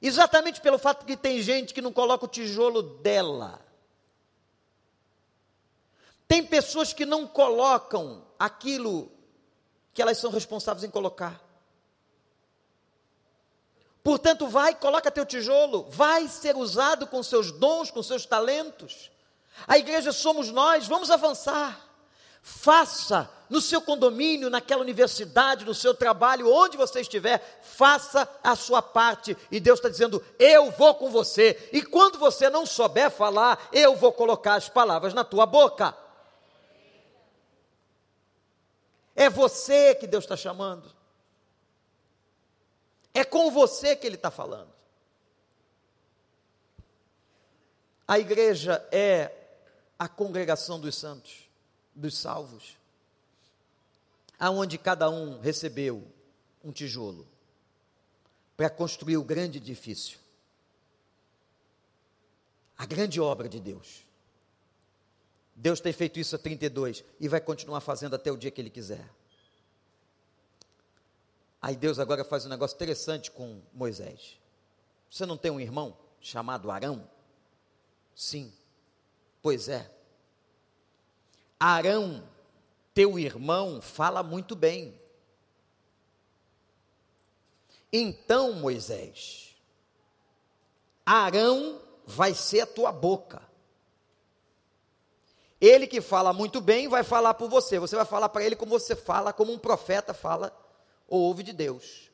Exatamente 0.03 0.61
pelo 0.61 0.79
fato 0.79 1.07
que 1.07 1.17
tem 1.17 1.41
gente 1.41 1.73
que 1.73 1.81
não 1.81 1.93
coloca 1.93 2.25
o 2.25 2.29
tijolo 2.29 2.83
dela. 2.83 3.65
Tem 6.27 6.45
pessoas 6.45 6.93
que 6.93 7.07
não 7.07 7.25
colocam 7.25 8.27
aquilo 8.37 9.12
que 9.95 10.03
elas 10.03 10.19
são 10.19 10.33
responsáveis 10.33 10.83
em 10.83 10.91
colocar. 10.91 11.41
Portanto, 14.03 14.49
vai, 14.49 14.75
coloca 14.75 15.11
teu 15.11 15.25
tijolo, 15.25 15.87
vai 15.88 16.27
ser 16.27 16.57
usado 16.57 17.07
com 17.07 17.23
seus 17.23 17.53
dons, 17.53 17.88
com 17.88 18.03
seus 18.03 18.27
talentos. 18.27 19.12
A 19.69 19.79
igreja 19.79 20.11
somos 20.11 20.51
nós, 20.51 20.88
vamos 20.88 21.12
avançar. 21.12 21.92
Faça 22.43 23.31
no 23.49 23.61
seu 23.61 23.81
condomínio, 23.81 24.51
naquela 24.51 24.83
universidade, 24.83 25.65
no 25.65 25.75
seu 25.75 25.95
trabalho, 25.95 26.53
onde 26.53 26.77
você 26.77 27.03
estiver, 27.03 27.61
faça 27.63 28.29
a 28.43 28.57
sua 28.57 28.83
parte. 28.83 29.37
E 29.51 29.61
Deus 29.61 29.79
está 29.79 29.89
dizendo: 29.89 30.25
Eu 30.39 30.71
vou 30.73 30.95
com 30.95 31.11
você. 31.11 31.69
E 31.73 31.83
quando 31.83 32.19
você 32.19 32.51
não 32.51 32.67
souber 32.67 33.11
falar, 33.11 33.69
eu 33.73 33.95
vou 33.95 34.13
colocar 34.13 34.55
as 34.55 34.69
palavras 34.69 35.15
na 35.15 35.23
tua 35.23 35.47
boca. 35.47 35.97
É 39.15 39.29
você 39.29 39.95
que 39.95 40.07
Deus 40.07 40.25
está 40.25 40.37
chamando. 40.37 40.91
É 43.15 43.25
com 43.25 43.51
você 43.51 43.95
que 43.95 44.07
ele 44.07 44.17
está 44.17 44.31
falando. 44.31 44.73
A 48.09 48.19
igreja 48.19 48.87
é 48.91 49.31
a 49.99 50.09
congregação 50.09 50.81
dos 50.81 50.97
santos, 50.97 51.49
dos 51.95 52.17
salvos, 52.17 52.77
aonde 54.39 54.79
cada 54.79 55.09
um 55.09 55.41
recebeu 55.41 56.07
um 56.65 56.73
tijolo 56.73 57.27
para 58.57 58.71
construir 58.71 59.17
o 59.17 59.25
grande 59.25 59.59
edifício, 59.59 60.19
a 62.77 62.87
grande 62.87 63.21
obra 63.21 63.49
de 63.49 63.61
Deus. 63.61 64.05
Deus 65.55 65.81
tem 65.81 65.93
feito 65.93 66.19
isso 66.19 66.35
há 66.35 66.39
32 66.39 67.05
e 67.21 67.29
vai 67.29 67.41
continuar 67.41 67.81
fazendo 67.81 68.17
até 68.17 68.33
o 68.33 68.37
dia 68.37 68.51
que 68.51 68.61
Ele 68.61 68.71
quiser. 68.71 69.09
Aí 71.61 71.77
Deus 71.77 72.01
agora 72.01 72.25
faz 72.25 72.45
um 72.45 72.49
negócio 72.49 72.75
interessante 72.75 73.31
com 73.31 73.61
Moisés. 73.73 74.37
Você 75.09 75.25
não 75.25 75.37
tem 75.37 75.53
um 75.53 75.61
irmão 75.61 75.97
chamado 76.21 76.71
Arão? 76.71 77.09
Sim. 78.17 78.53
Pois 79.41 79.69
é. 79.69 79.89
Arão, 81.64 82.29
teu 82.92 83.16
irmão, 83.16 83.81
fala 83.81 84.20
muito 84.20 84.57
bem. 84.57 85.01
Então, 87.92 88.55
Moisés, 88.55 89.55
Arão 91.07 91.81
vai 92.05 92.35
ser 92.35 92.62
a 92.62 92.66
tua 92.66 92.90
boca. 92.90 93.40
Ele 95.61 95.87
que 95.87 96.01
fala 96.01 96.33
muito 96.33 96.61
bem 96.61 96.88
vai 96.88 97.05
falar 97.05 97.35
por 97.35 97.48
você. 97.48 97.79
Você 97.79 97.94
vai 97.94 98.07
falar 98.07 98.29
para 98.29 98.42
ele 98.42 98.57
como 98.57 98.77
você 98.77 98.96
fala, 98.96 99.33
como 99.33 99.53
um 99.53 99.59
profeta 99.59 100.12
fala 100.12 100.53
ou 101.07 101.20
ouve 101.20 101.44
de 101.44 101.53
Deus. 101.53 102.11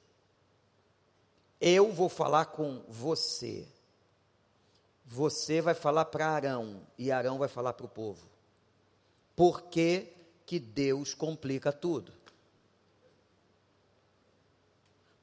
Eu 1.58 1.90
vou 1.90 2.10
falar 2.10 2.44
com 2.44 2.84
você. 2.86 3.66
Você 5.06 5.62
vai 5.62 5.72
falar 5.72 6.04
para 6.04 6.28
Arão 6.28 6.86
e 6.98 7.10
Arão 7.10 7.38
vai 7.38 7.48
falar 7.48 7.72
para 7.72 7.86
o 7.86 7.88
povo. 7.88 8.37
Por 9.38 9.62
que, 9.62 10.12
que 10.44 10.58
Deus 10.58 11.14
complica 11.14 11.70
tudo? 11.72 12.12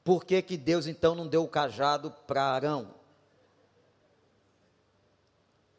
Por 0.05 0.23
que, 0.23 0.41
que 0.41 0.55
Deus 0.55 0.87
então 0.87 1.13
não 1.13 1.27
deu 1.27 1.43
o 1.43 1.49
cajado 1.49 2.09
para 2.25 2.41
Arão? 2.41 2.95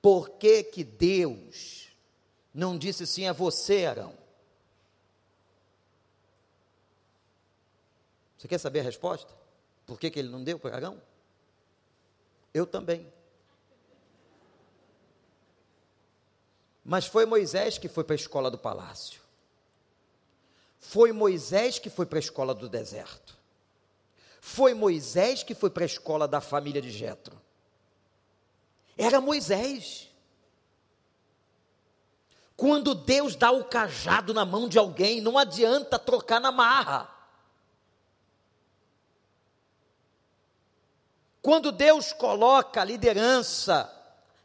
Por 0.03 0.29
que, 0.29 0.63
que 0.65 0.85
Deus 0.85 1.89
não 2.53 2.77
disse 2.77 3.05
assim 3.05 3.27
a 3.27 3.33
você, 3.33 3.87
Arão? 3.87 4.13
Você 8.37 8.47
quer 8.47 8.59
saber 8.59 8.81
a 8.81 8.83
resposta? 8.83 9.35
Por 9.87 9.99
que, 9.99 10.11
que 10.11 10.19
ele 10.19 10.29
não 10.29 10.45
deu 10.45 10.59
para 10.59 10.77
Arão? 10.77 11.01
Eu 12.53 12.67
também. 12.67 13.11
Mas 16.89 17.05
foi 17.05 17.27
Moisés 17.27 17.79
que 17.79 17.89
foi 17.89 18.05
para 18.05 18.15
a 18.15 18.17
escola 18.17 18.49
do 18.49 18.57
palácio. 18.57 19.21
Foi 20.79 21.11
Moisés 21.13 21.81
que 21.81 21.91
foi 21.91 22.07
para 22.07 22.19
a 22.19 22.21
escola 22.21 22.55
do 22.55 22.69
deserto. 22.69 23.37
Foi 24.41 24.73
Moisés 24.73 25.43
que 25.43 25.53
foi 25.53 25.69
para 25.69 25.83
a 25.83 25.87
escola 25.87 26.29
da 26.29 26.41
família 26.41 26.81
de 26.81 26.93
Jetro. 26.93 27.43
Era 28.97 29.21
Moisés. 29.21 30.09
Quando 32.57 32.95
Deus 32.95 33.35
dá 33.35 33.51
o 33.51 33.65
cajado 33.65 34.33
na 34.33 34.45
mão 34.45 34.69
de 34.69 34.79
alguém, 34.79 35.21
não 35.21 35.37
adianta 35.37 35.99
trocar 35.99 36.41
na 36.41 36.53
marra. 36.53 37.11
Quando 41.43 41.73
Deus 41.73 42.13
coloca 42.13 42.81
a 42.81 42.85
liderança 42.85 43.93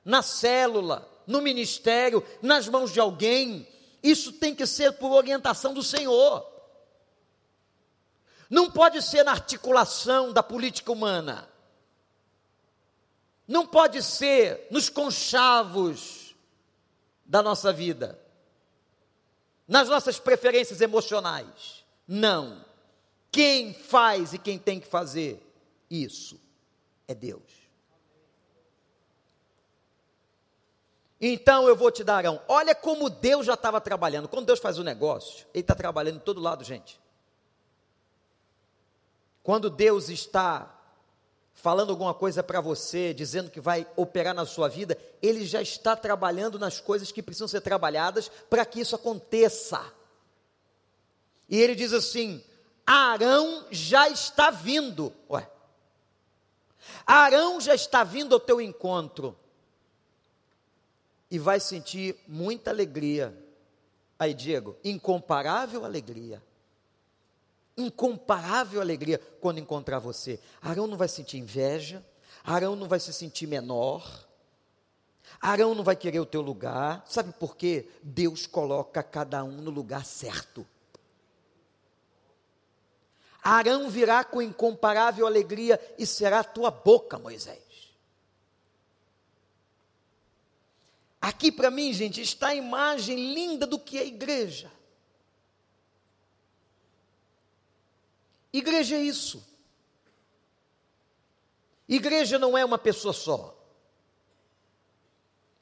na 0.04 0.23
célula, 0.23 1.11
no 1.27 1.41
ministério, 1.41 2.25
nas 2.41 2.67
mãos 2.67 2.91
de 2.91 2.99
alguém, 2.99 3.67
Isso 4.03 4.34
tem 4.34 4.55
que 4.55 4.65
ser 4.65 4.93
por 4.93 5.12
orientação 5.12 5.73
do 5.73 5.84
Senhor. 5.84 6.49
Não 8.49 8.69
pode 8.69 9.01
ser 9.01 9.23
na 9.23 9.31
articulação 9.31 10.34
da 10.34 10.41
política 10.41 10.91
humana. 10.91 11.47
Não 13.47 13.65
pode 13.65 14.01
ser 14.01 14.67
nos 14.71 14.89
conchavos 14.89 16.36
da 17.25 17.41
nossa 17.41 17.71
vida, 17.71 18.19
nas 19.67 19.88
nossas 19.88 20.19
preferências 20.19 20.81
emocionais. 20.81 21.86
Não. 22.07 22.65
Quem 23.31 23.73
faz 23.73 24.34
e 24.34 24.38
quem 24.38 24.57
tem 24.57 24.79
que 24.79 24.88
fazer 24.88 25.41
isso 25.89 26.39
é 27.07 27.13
Deus. 27.13 27.61
Então 31.21 31.67
eu 31.67 31.75
vou 31.75 31.91
te 31.91 32.03
dar, 32.03 32.25
um. 32.25 32.39
olha 32.47 32.73
como 32.73 33.07
Deus 33.07 33.45
já 33.45 33.53
estava 33.53 33.79
trabalhando. 33.79 34.27
Quando 34.27 34.47
Deus 34.47 34.60
faz 34.60 34.79
um 34.79 34.84
negócio, 34.84 35.45
Ele 35.53 35.62
está 35.62 35.75
trabalhando 35.75 36.15
em 36.15 36.21
todo 36.21 36.41
lado, 36.41 36.63
gente. 36.63 36.99
Quando 39.43 39.69
Deus 39.69 40.10
está 40.10 40.75
falando 41.53 41.91
alguma 41.91 42.13
coisa 42.13 42.41
para 42.41 42.60
você, 42.60 43.13
dizendo 43.13 43.51
que 43.51 43.62
vai 43.62 43.86
operar 43.95 44.34
na 44.34 44.47
sua 44.47 44.67
vida, 44.67 44.97
Ele 45.21 45.45
já 45.45 45.62
está 45.62 45.95
trabalhando 45.95 46.57
nas 46.57 46.79
coisas 46.79 47.12
que 47.12 47.21
precisam 47.21 47.47
ser 47.47 47.62
trabalhadas 47.62 48.31
para 48.49 48.65
que 48.65 48.79
isso 48.79 48.95
aconteça. 48.95 49.79
E 51.47 51.62
Ele 51.62 51.75
diz 51.75 51.93
assim: 51.93 52.43
Arão 52.84 53.67
já 53.69 54.10
está 54.10 54.49
vindo. 54.49 55.13
Ué. 55.29 55.47
Arão 57.05 57.62
já 57.62 57.75
está 57.75 58.03
vindo 58.03 58.34
ao 58.34 58.39
teu 58.39 58.60
encontro. 58.60 59.38
E 61.32 61.39
vai 61.39 61.60
sentir 61.60 62.15
muita 62.28 62.70
alegria. 62.70 63.36
Aí, 64.20 64.34
Diego, 64.34 64.78
incomparável 64.84 65.84
alegria 65.84 66.44
incomparável 67.78 68.82
alegria 68.82 69.20
quando 69.39 69.60
encontrar 69.60 70.00
você. 70.00 70.39
Arão 70.62 70.88
não 70.88 70.98
vai 70.98 71.08
sentir 71.08 71.38
inveja, 71.38 72.06
Arão 72.44 72.76
não 72.76 72.88
vai 72.88 73.00
se 73.00 73.13
sentir 73.13 73.48
menor, 73.48 74.28
Arão 75.39 75.74
não 75.74 75.84
vai 75.84 75.96
querer 75.96 76.20
o 76.20 76.26
teu 76.26 76.41
lugar. 76.41 77.04
Sabe 77.08 77.34
por 77.34 77.56
quê? 77.56 77.89
Deus 78.04 78.46
coloca 78.46 79.02
cada 79.02 79.44
um 79.44 79.58
no 79.58 79.72
lugar 79.72 80.06
certo. 80.06 80.65
Arão 83.44 83.89
virá 83.89 84.24
com 84.24 84.41
incomparável 84.41 85.26
alegria 85.26 85.80
e 85.98 86.06
será 86.06 86.41
a 86.41 86.44
tua 86.44 86.70
boca, 86.70 87.17
Moisés. 87.17 87.70
Aqui 91.21 91.51
para 91.51 91.69
mim, 91.69 91.93
gente, 91.93 92.19
está 92.19 92.47
a 92.47 92.55
imagem 92.55 93.34
linda 93.34 93.67
do 93.67 93.77
que 93.77 93.99
é 93.99 94.05
igreja. 94.05 94.71
Igreja 98.51 98.95
é 98.95 99.01
isso. 99.01 99.45
Igreja 101.88 102.39
não 102.39 102.57
é 102.57 102.65
uma 102.65 102.79
pessoa 102.79 103.13
só. 103.13 103.55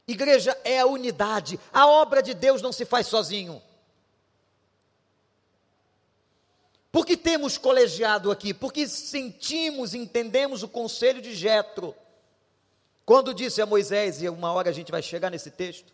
Igreja 0.07 0.57
é 0.63 0.79
a 0.79 0.85
unidade. 0.85 1.59
A 1.73 1.85
obra 1.85 2.23
de 2.23 2.33
Deus 2.33 2.61
não 2.61 2.71
se 2.71 2.85
faz 2.85 3.07
sozinho. 3.07 3.61
Porque 6.91 7.15
temos 7.15 7.57
colegiado 7.57 8.31
aqui, 8.31 8.53
porque 8.53 8.87
sentimos, 8.87 9.93
entendemos 9.93 10.63
o 10.63 10.67
conselho 10.67 11.21
de 11.21 11.35
Jetro. 11.35 11.93
Quando 13.09 13.33
disse 13.33 13.59
a 13.59 13.65
Moisés, 13.65 14.21
e 14.21 14.29
uma 14.29 14.53
hora 14.53 14.69
a 14.69 14.71
gente 14.71 14.91
vai 14.91 15.01
chegar 15.01 15.31
nesse 15.31 15.49
texto, 15.49 15.91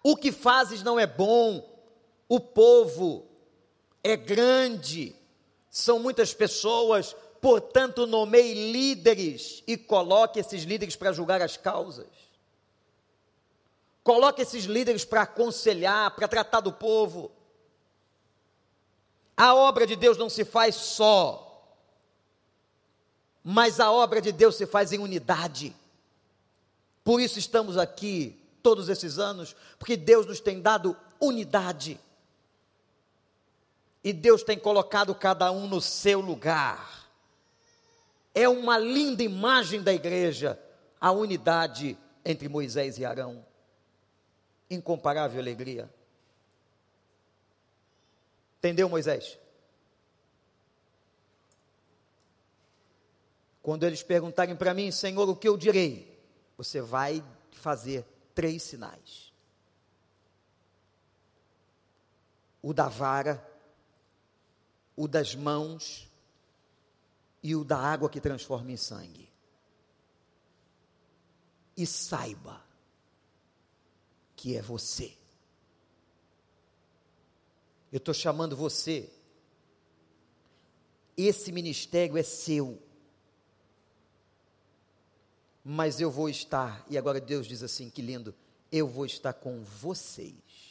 o 0.00 0.16
que 0.16 0.30
fazes 0.30 0.80
não 0.80 0.96
é 0.96 1.08
bom, 1.08 1.68
o 2.28 2.38
povo 2.38 3.26
é 4.00 4.16
grande, 4.16 5.16
são 5.68 5.98
muitas 5.98 6.32
pessoas, 6.32 7.16
portanto, 7.40 8.06
nomeie 8.06 8.70
líderes 8.70 9.64
e 9.66 9.76
coloque 9.76 10.38
esses 10.38 10.62
líderes 10.62 10.94
para 10.94 11.12
julgar 11.12 11.42
as 11.42 11.56
causas. 11.56 12.06
Coloque 14.04 14.40
esses 14.40 14.66
líderes 14.66 15.04
para 15.04 15.22
aconselhar, 15.22 16.14
para 16.14 16.28
tratar 16.28 16.60
do 16.60 16.72
povo. 16.72 17.32
A 19.36 19.52
obra 19.52 19.84
de 19.84 19.96
Deus 19.96 20.16
não 20.16 20.30
se 20.30 20.44
faz 20.44 20.76
só, 20.76 21.41
mas 23.44 23.80
a 23.80 23.90
obra 23.90 24.20
de 24.20 24.30
Deus 24.30 24.56
se 24.56 24.66
faz 24.66 24.92
em 24.92 24.98
unidade. 24.98 25.74
Por 27.02 27.20
isso 27.20 27.38
estamos 27.38 27.76
aqui 27.76 28.40
todos 28.62 28.88
esses 28.88 29.18
anos, 29.18 29.56
porque 29.78 29.96
Deus 29.96 30.26
nos 30.26 30.40
tem 30.40 30.60
dado 30.60 30.96
unidade. 31.20 31.98
E 34.04 34.12
Deus 34.12 34.42
tem 34.42 34.58
colocado 34.58 35.14
cada 35.14 35.50
um 35.50 35.66
no 35.66 35.80
seu 35.80 36.20
lugar. 36.20 37.08
É 38.34 38.48
uma 38.48 38.78
linda 38.78 39.22
imagem 39.22 39.82
da 39.82 39.92
igreja, 39.92 40.58
a 41.00 41.10
unidade 41.12 41.96
entre 42.24 42.48
Moisés 42.48 42.98
e 42.98 43.04
Arão. 43.04 43.44
Incomparável 44.70 45.40
alegria. 45.40 45.92
Entendeu, 48.58 48.88
Moisés? 48.88 49.38
Quando 53.62 53.86
eles 53.86 54.02
perguntarem 54.02 54.56
para 54.56 54.74
mim, 54.74 54.90
Senhor, 54.90 55.28
o 55.28 55.36
que 55.36 55.48
eu 55.48 55.56
direi? 55.56 56.20
Você 56.56 56.80
vai 56.80 57.24
fazer 57.52 58.04
três 58.34 58.62
sinais: 58.64 59.32
o 62.60 62.74
da 62.74 62.88
vara, 62.88 63.46
o 64.96 65.06
das 65.06 65.34
mãos 65.34 66.10
e 67.42 67.54
o 67.54 67.64
da 67.64 67.78
água 67.78 68.10
que 68.10 68.20
transforma 68.20 68.72
em 68.72 68.76
sangue. 68.76 69.30
E 71.76 71.86
saiba 71.86 72.62
que 74.36 74.56
é 74.56 74.60
você. 74.60 75.16
Eu 77.92 77.98
estou 77.98 78.12
chamando 78.12 78.56
você. 78.56 79.10
Esse 81.16 81.52
ministério 81.52 82.16
é 82.16 82.22
seu. 82.22 82.82
Mas 85.64 86.00
eu 86.00 86.10
vou 86.10 86.28
estar, 86.28 86.84
e 86.88 86.98
agora 86.98 87.20
Deus 87.20 87.46
diz 87.46 87.62
assim: 87.62 87.88
que 87.88 88.02
lindo, 88.02 88.34
eu 88.70 88.86
vou 88.86 89.06
estar 89.06 89.32
com 89.32 89.62
vocês 89.62 90.62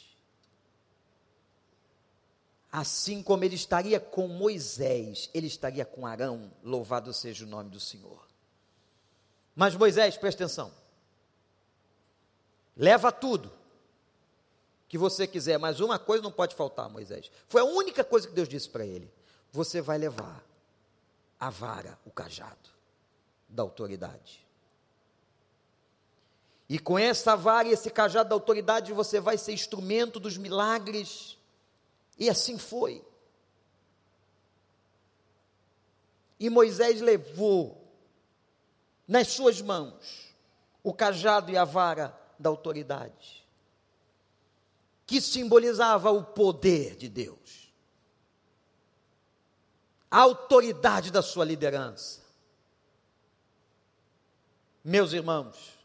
Assim 2.72 3.22
como 3.22 3.44
ele 3.44 3.54
estaria 3.54 4.00
com 4.00 4.26
Moisés, 4.26 5.28
ele 5.34 5.46
estaria 5.46 5.84
com 5.84 6.06
Arão, 6.06 6.50
louvado 6.64 7.12
seja 7.12 7.44
o 7.44 7.48
nome 7.48 7.68
do 7.68 7.78
Senhor. 7.78 8.26
Mas 9.54 9.76
Moisés, 9.76 10.16
presta 10.16 10.44
atenção. 10.44 10.72
Leva 12.74 13.12
tudo 13.12 13.52
que 14.88 14.96
você 14.96 15.26
quiser, 15.26 15.58
mas 15.58 15.80
uma 15.80 15.98
coisa 15.98 16.22
não 16.22 16.32
pode 16.32 16.54
faltar, 16.54 16.88
Moisés. 16.88 17.30
Foi 17.46 17.60
a 17.60 17.64
única 17.64 18.02
coisa 18.02 18.26
que 18.26 18.32
Deus 18.32 18.48
disse 18.48 18.70
para 18.70 18.86
ele: 18.86 19.12
você 19.52 19.82
vai 19.82 19.98
levar 19.98 20.42
a 21.38 21.50
vara, 21.50 21.98
o 22.06 22.10
cajado 22.10 22.70
da 23.46 23.62
autoridade. 23.62 24.41
E 26.72 26.78
com 26.78 26.98
essa 26.98 27.36
vara 27.36 27.68
e 27.68 27.72
esse 27.72 27.90
cajado 27.90 28.30
da 28.30 28.34
autoridade, 28.34 28.94
você 28.94 29.20
vai 29.20 29.36
ser 29.36 29.52
instrumento 29.52 30.18
dos 30.18 30.38
milagres 30.38 31.36
e 32.18 32.30
assim 32.30 32.56
foi. 32.56 33.04
E 36.40 36.48
Moisés 36.48 37.02
levou 37.02 37.86
nas 39.06 39.28
suas 39.28 39.60
mãos 39.60 40.34
o 40.82 40.94
cajado 40.94 41.52
e 41.52 41.58
a 41.58 41.64
vara 41.66 42.18
da 42.38 42.48
autoridade, 42.48 43.46
que 45.06 45.20
simbolizava 45.20 46.10
o 46.10 46.24
poder 46.24 46.96
de 46.96 47.10
Deus, 47.10 47.70
a 50.10 50.20
autoridade 50.20 51.10
da 51.10 51.20
sua 51.20 51.44
liderança. 51.44 52.22
Meus 54.82 55.12
irmãos, 55.12 55.81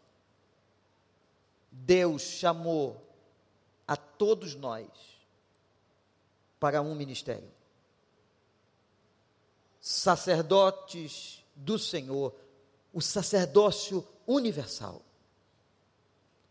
Deus 1.85 2.21
chamou 2.21 3.05
a 3.87 3.95
todos 3.95 4.55
nós 4.55 4.87
para 6.59 6.81
um 6.81 6.95
ministério. 6.95 7.51
Sacerdotes 9.79 11.45
do 11.55 11.77
Senhor, 11.79 12.33
o 12.91 13.01
sacerdócio 13.01 14.05
universal, 14.25 15.01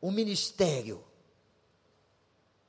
o 0.00 0.10
ministério 0.10 1.04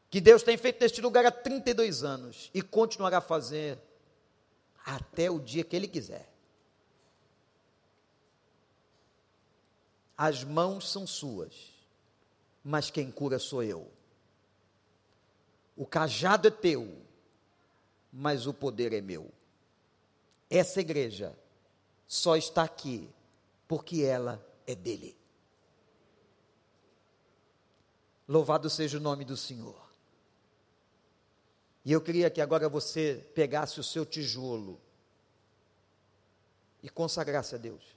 que 0.10 0.20
Deus 0.20 0.42
tem 0.42 0.58
feito 0.58 0.82
neste 0.82 1.02
lugar 1.02 1.26
há 1.26 1.32
32 1.32 2.04
anos 2.04 2.50
e 2.54 2.62
continuará 2.62 3.18
a 3.18 3.22
fazer 3.22 3.78
até 4.86 5.30
o 5.30 5.40
dia 5.40 5.64
que 5.64 5.76
Ele 5.76 5.88
quiser. 5.88 6.32
As 10.18 10.44
mãos 10.44 10.90
são 10.90 11.06
suas, 11.06 11.77
mas 12.70 12.92
quem 12.92 13.10
cura 13.10 13.40
sou 13.40 13.64
eu. 13.64 13.90
O 15.74 15.86
cajado 15.86 16.50
é 16.50 16.52
teu, 16.52 17.02
mas 18.12 18.46
o 18.46 18.54
poder 18.54 18.92
é 18.92 19.00
meu. 19.00 19.32
Essa 20.50 20.82
igreja 20.82 21.34
só 22.06 22.36
está 22.36 22.64
aqui 22.64 23.10
porque 23.70 24.02
ela 24.02 24.46
é 24.66 24.76
dele. 24.76 25.16
Louvado 28.28 28.70
seja 28.70 28.98
o 28.98 29.02
nome 29.02 29.24
do 29.24 29.38
Senhor. 29.38 29.90
E 31.86 31.94
eu 31.94 32.02
queria 32.02 32.30
que 32.30 32.42
agora 32.42 32.68
você 32.68 33.26
pegasse 33.34 33.80
o 33.80 33.84
seu 33.84 34.06
tijolo 34.06 34.78
e 36.84 36.90
consagrasse 36.90 37.56
a 37.56 37.58
Deus. 37.58 37.96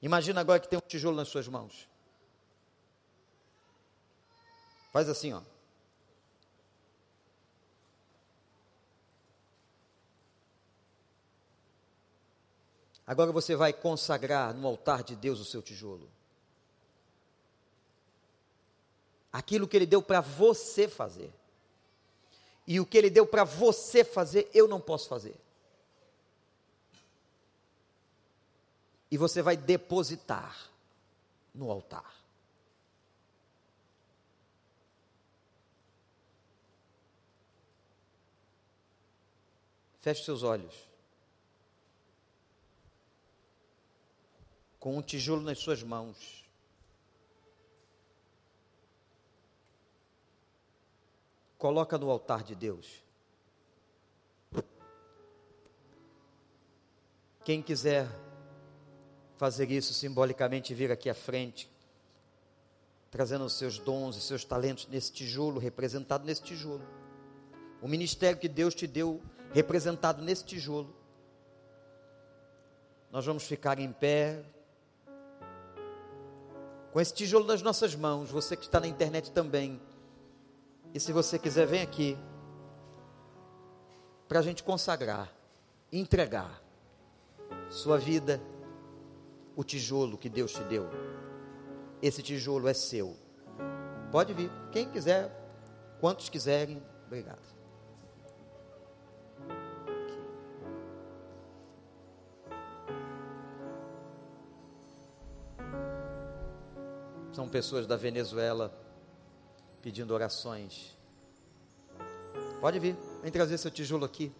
Imagina 0.00 0.40
agora 0.40 0.60
que 0.60 0.68
tem 0.68 0.78
um 0.78 0.86
tijolo 0.86 1.16
nas 1.16 1.26
suas 1.26 1.48
mãos. 1.48 1.92
Faz 4.94 5.08
assim, 5.08 5.32
ó. 5.32 5.42
Agora 13.04 13.32
você 13.32 13.56
vai 13.56 13.72
consagrar 13.72 14.54
no 14.54 14.68
altar 14.68 15.02
de 15.02 15.16
Deus 15.16 15.40
o 15.40 15.44
seu 15.44 15.60
tijolo. 15.60 16.08
Aquilo 19.32 19.66
que 19.66 19.76
Ele 19.76 19.84
deu 19.84 20.00
para 20.00 20.20
você 20.20 20.86
fazer. 20.86 21.34
E 22.64 22.78
o 22.78 22.86
que 22.86 22.96
Ele 22.96 23.10
deu 23.10 23.26
para 23.26 23.42
você 23.42 24.04
fazer, 24.04 24.48
eu 24.54 24.68
não 24.68 24.80
posso 24.80 25.08
fazer. 25.08 25.34
E 29.10 29.18
você 29.18 29.42
vai 29.42 29.56
depositar 29.56 30.70
no 31.52 31.68
altar. 31.68 32.23
Feche 40.04 40.22
seus 40.22 40.42
olhos. 40.42 40.74
Com 44.78 44.98
um 44.98 45.00
tijolo 45.00 45.40
nas 45.40 45.58
suas 45.58 45.82
mãos. 45.82 46.44
Coloca 51.56 51.96
no 51.96 52.10
altar 52.10 52.42
de 52.42 52.54
Deus. 52.54 53.02
Quem 57.42 57.62
quiser 57.62 58.06
fazer 59.38 59.70
isso 59.70 59.94
simbolicamente, 59.94 60.74
vir 60.74 60.92
aqui 60.92 61.08
à 61.08 61.14
frente, 61.14 61.72
trazendo 63.10 63.46
os 63.46 63.54
seus 63.54 63.78
dons 63.78 64.16
e 64.16 64.20
seus 64.20 64.44
talentos 64.44 64.86
nesse 64.86 65.10
tijolo, 65.10 65.58
representado 65.58 66.26
nesse 66.26 66.42
tijolo. 66.42 66.86
O 67.80 67.88
ministério 67.88 68.38
que 68.38 68.50
Deus 68.50 68.74
te 68.74 68.86
deu 68.86 69.22
representado 69.54 70.20
nesse 70.20 70.44
tijolo. 70.44 70.92
Nós 73.10 73.24
vamos 73.24 73.44
ficar 73.44 73.78
em 73.78 73.92
pé, 73.92 74.44
com 76.92 77.00
esse 77.00 77.14
tijolo 77.14 77.46
nas 77.46 77.62
nossas 77.62 77.94
mãos, 77.94 78.30
você 78.30 78.56
que 78.56 78.64
está 78.64 78.80
na 78.80 78.88
internet 78.88 79.30
também. 79.30 79.80
E 80.92 80.98
se 80.98 81.12
você 81.12 81.38
quiser, 81.38 81.66
vem 81.66 81.82
aqui, 81.82 82.18
para 84.26 84.40
a 84.40 84.42
gente 84.42 84.64
consagrar, 84.64 85.32
entregar 85.92 86.60
sua 87.70 87.96
vida, 87.96 88.40
o 89.54 89.62
tijolo 89.62 90.18
que 90.18 90.28
Deus 90.28 90.52
te 90.52 90.64
deu. 90.64 90.88
Esse 92.02 92.22
tijolo 92.22 92.66
é 92.66 92.74
seu. 92.74 93.16
Pode 94.10 94.34
vir, 94.34 94.50
quem 94.72 94.88
quiser, 94.90 95.30
quantos 96.00 96.28
quiserem, 96.28 96.82
obrigado. 97.06 97.53
São 107.34 107.48
pessoas 107.48 107.84
da 107.84 107.96
Venezuela 107.96 108.72
pedindo 109.82 110.14
orações. 110.14 110.96
Pode 112.60 112.78
vir, 112.78 112.96
vem 113.22 113.32
trazer 113.32 113.58
seu 113.58 113.72
tijolo 113.72 114.04
aqui. 114.04 114.32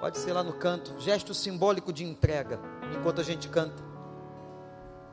Pode 0.00 0.16
ser 0.16 0.32
lá 0.32 0.42
no 0.42 0.54
canto, 0.54 0.98
gesto 0.98 1.34
simbólico 1.34 1.92
de 1.92 2.04
entrega, 2.04 2.58
enquanto 2.98 3.20
a 3.20 3.22
gente 3.22 3.50
canta. 3.50 3.84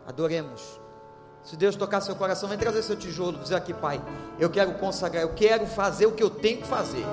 Adoremos. 0.08 0.80
Se 1.44 1.58
Deus 1.58 1.76
tocar 1.76 2.00
seu 2.00 2.16
coração, 2.16 2.48
vem 2.48 2.58
trazer 2.58 2.82
seu 2.82 2.96
tijolo, 2.96 3.38
dizer 3.38 3.56
aqui, 3.56 3.74
Pai, 3.74 4.02
eu 4.40 4.50
quero 4.50 4.76
consagrar, 4.76 5.24
eu 5.24 5.34
quero 5.34 5.68
fazer 5.68 6.06
o 6.06 6.14
que 6.14 6.24
eu 6.24 6.30
tenho 6.30 6.62
que 6.62 6.68
fazer. 6.68 7.04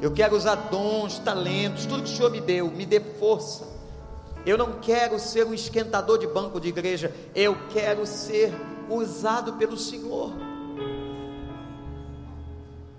Eu 0.00 0.12
quero 0.12 0.36
usar 0.36 0.54
dons, 0.54 1.18
talentos, 1.18 1.84
tudo 1.84 2.04
que 2.04 2.12
o 2.12 2.16
Senhor 2.16 2.30
me 2.30 2.40
deu, 2.40 2.70
me 2.70 2.86
dê 2.86 3.00
força 3.00 3.81
eu 4.44 4.58
não 4.58 4.80
quero 4.80 5.18
ser 5.18 5.46
um 5.46 5.54
esquentador 5.54 6.18
de 6.18 6.26
banco 6.26 6.60
de 6.60 6.68
igreja, 6.68 7.14
eu 7.34 7.56
quero 7.72 8.04
ser 8.06 8.52
usado 8.88 9.54
pelo 9.54 9.76
Senhor. 9.76 10.32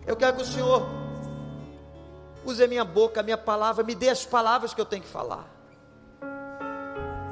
Eu 0.05 0.15
quero 0.15 0.37
que 0.37 0.43
o 0.43 0.45
Senhor 0.45 0.85
use 2.45 2.63
a 2.63 2.67
minha 2.67 2.83
boca, 2.83 3.19
a 3.19 3.23
minha 3.23 3.37
palavra, 3.37 3.83
me 3.83 3.95
dê 3.95 4.09
as 4.09 4.25
palavras 4.25 4.73
que 4.73 4.81
eu 4.81 4.85
tenho 4.85 5.01
que 5.01 5.07
falar. 5.07 5.49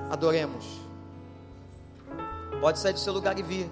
Adoremos. 0.09 0.65
Pode 2.59 2.79
sair 2.79 2.93
do 2.93 2.99
seu 2.99 3.13
lugar 3.13 3.37
e 3.39 3.43
vir. 3.43 3.69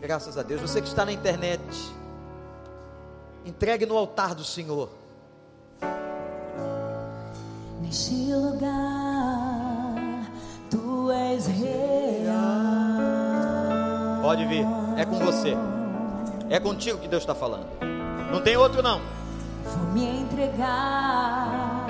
Graças 0.00 0.36
a 0.36 0.42
Deus. 0.42 0.60
Você 0.60 0.80
que 0.80 0.88
está 0.88 1.04
na 1.04 1.12
internet, 1.12 1.62
entregue 3.44 3.86
no 3.86 3.96
altar 3.96 4.34
do 4.34 4.44
Senhor. 4.44 4.88
Neste 7.80 8.32
lugar 8.34 8.91
és 11.12 11.46
real. 11.46 12.32
Pode 14.22 14.44
vir, 14.46 14.66
é 14.96 15.04
com 15.04 15.18
você. 15.18 15.56
É 16.48 16.58
contigo 16.60 16.98
que 16.98 17.08
Deus 17.08 17.22
está 17.22 17.34
falando. 17.34 17.66
Não 18.30 18.40
tem 18.40 18.56
outro 18.56 18.82
não. 18.82 19.00
Vou 19.64 19.92
me 19.92 20.20
entregar 20.20 21.86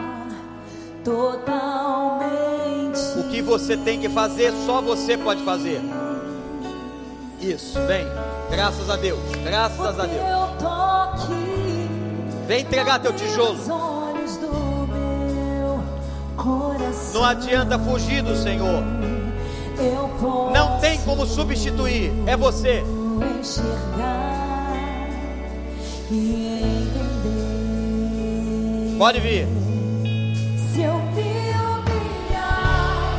totalmente. 1.04 2.32
O 3.18 3.24
que 3.30 3.42
você 3.42 3.76
tem 3.76 4.00
que 4.00 4.08
fazer, 4.08 4.52
só 4.66 4.80
você 4.80 5.16
pode 5.16 5.44
fazer. 5.44 5.80
Isso, 7.40 7.78
vem. 7.86 8.06
Graças 8.50 8.88
a 8.88 8.96
Deus. 8.96 9.18
Graças 9.44 9.98
a 9.98 10.06
Deus. 10.06 10.22
Vem 12.46 12.60
entregar 12.62 13.00
teu 13.00 13.12
tijolo. 13.12 13.58
Não 17.12 17.24
adianta 17.24 17.78
fugir 17.78 18.22
do 18.22 18.36
Senhor. 18.36 18.82
Não 20.52 20.78
tem 20.80 20.98
como 21.00 21.26
substituir. 21.26 22.12
É 22.26 22.36
você. 22.36 22.82
Pode 28.98 29.20
vir. 29.20 29.46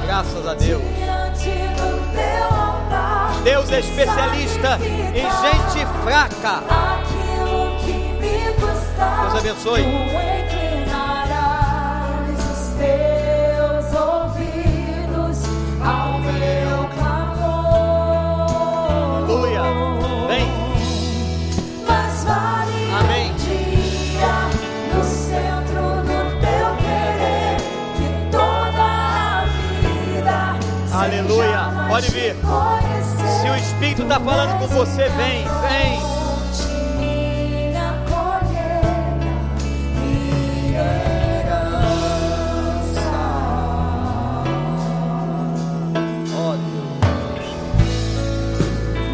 Graças 0.06 0.48
a 0.48 0.54
Deus. 0.54 0.82
Deus 3.44 3.72
é 3.72 3.80
especialista 3.80 4.80
em 5.14 5.24
gente 5.24 5.86
fraca. 6.04 6.64
Deus 9.22 9.36
abençoe. 9.36 10.43
Pode 32.04 32.12
vir. 32.12 32.36
Se 33.42 33.50
o 33.50 33.56
Espírito 33.56 34.02
está 34.04 34.20
falando 34.20 34.60
com 34.60 34.68
você, 34.68 35.08
vem, 35.10 35.46
vem. 35.70 36.04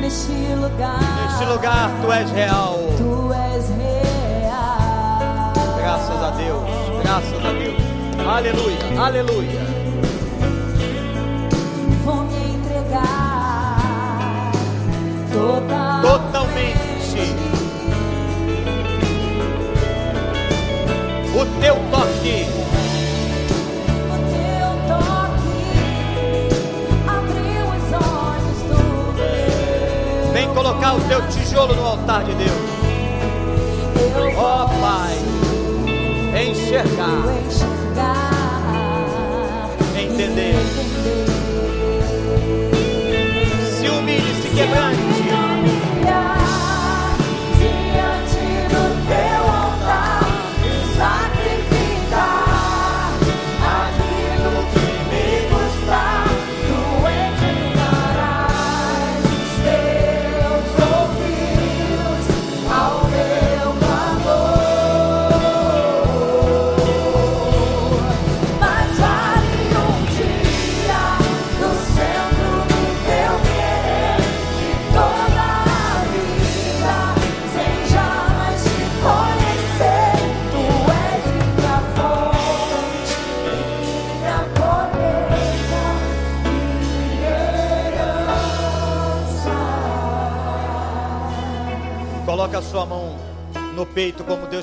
Neste 0.01 0.55
lugar, 0.55 0.99
Neste 1.21 1.45
lugar 1.45 1.91
tu 2.01 2.11
és 2.11 2.31
real. 2.31 2.79
Tu 2.97 3.33
és 3.33 3.69
real. 3.69 5.53
Graças 5.77 6.23
a 6.23 6.31
Deus. 6.31 6.63
Graças 7.03 7.45
a 7.45 7.51
Deus. 7.51 8.27
Aleluia. 8.27 9.01
Aleluia. 9.01 9.78
totalmente. 16.01 17.35
O 21.33 21.45
teu 21.61 21.75
toque. 21.91 22.47
O 24.09 24.15
teu 24.33 24.69
toque 24.89 25.61
abriu 27.07 27.63
os 27.75 27.87
olhos. 27.93 28.59
Vem 30.33 30.47
colocar 30.53 30.95
o 30.95 31.01
teu 31.01 31.21
tijolo 31.29 31.73
no 31.75 31.85
altar 31.85 32.23
de 32.25 32.33
Deus. 32.33 32.69
Ó 34.37 34.65
oh, 34.65 34.69
Pai, 34.81 35.17
enxergar, 36.41 37.23
entender. 39.97 40.55
Se 43.79 43.87
humilhe, 43.89 44.33
se 44.41 44.49
quebrante. 44.49 45.08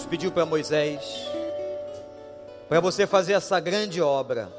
Pediu 0.07 0.31
para 0.31 0.47
Moisés, 0.47 1.29
para 2.69 2.81
você 2.81 3.07
fazer 3.07 3.35
essa 3.35 3.59
grande 3.61 4.01
obra. 4.01 4.51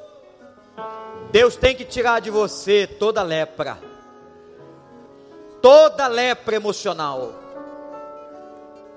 Deus 1.32 1.56
tem 1.56 1.76
que 1.76 1.86
tirar 1.86 2.22
de 2.22 2.30
você 2.30 2.88
toda 2.88 3.24
lepra, 3.24 3.78
toda 5.62 6.08
lepra 6.08 6.56
emocional, 6.56 7.34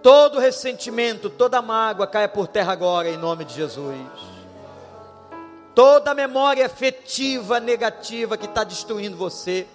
todo 0.02 0.38
ressentimento, 0.38 1.30
toda 1.30 1.62
mágoa 1.62 2.06
caia 2.06 2.28
por 2.28 2.46
terra 2.46 2.72
agora, 2.72 3.08
em 3.08 3.16
nome 3.16 3.44
de 3.44 3.54
Jesus. 3.54 4.40
Toda 5.74 6.14
memória 6.14 6.66
afetiva 6.66 7.60
negativa 7.60 8.36
que 8.36 8.46
está 8.46 8.64
destruindo 8.64 9.16
você, 9.16 9.66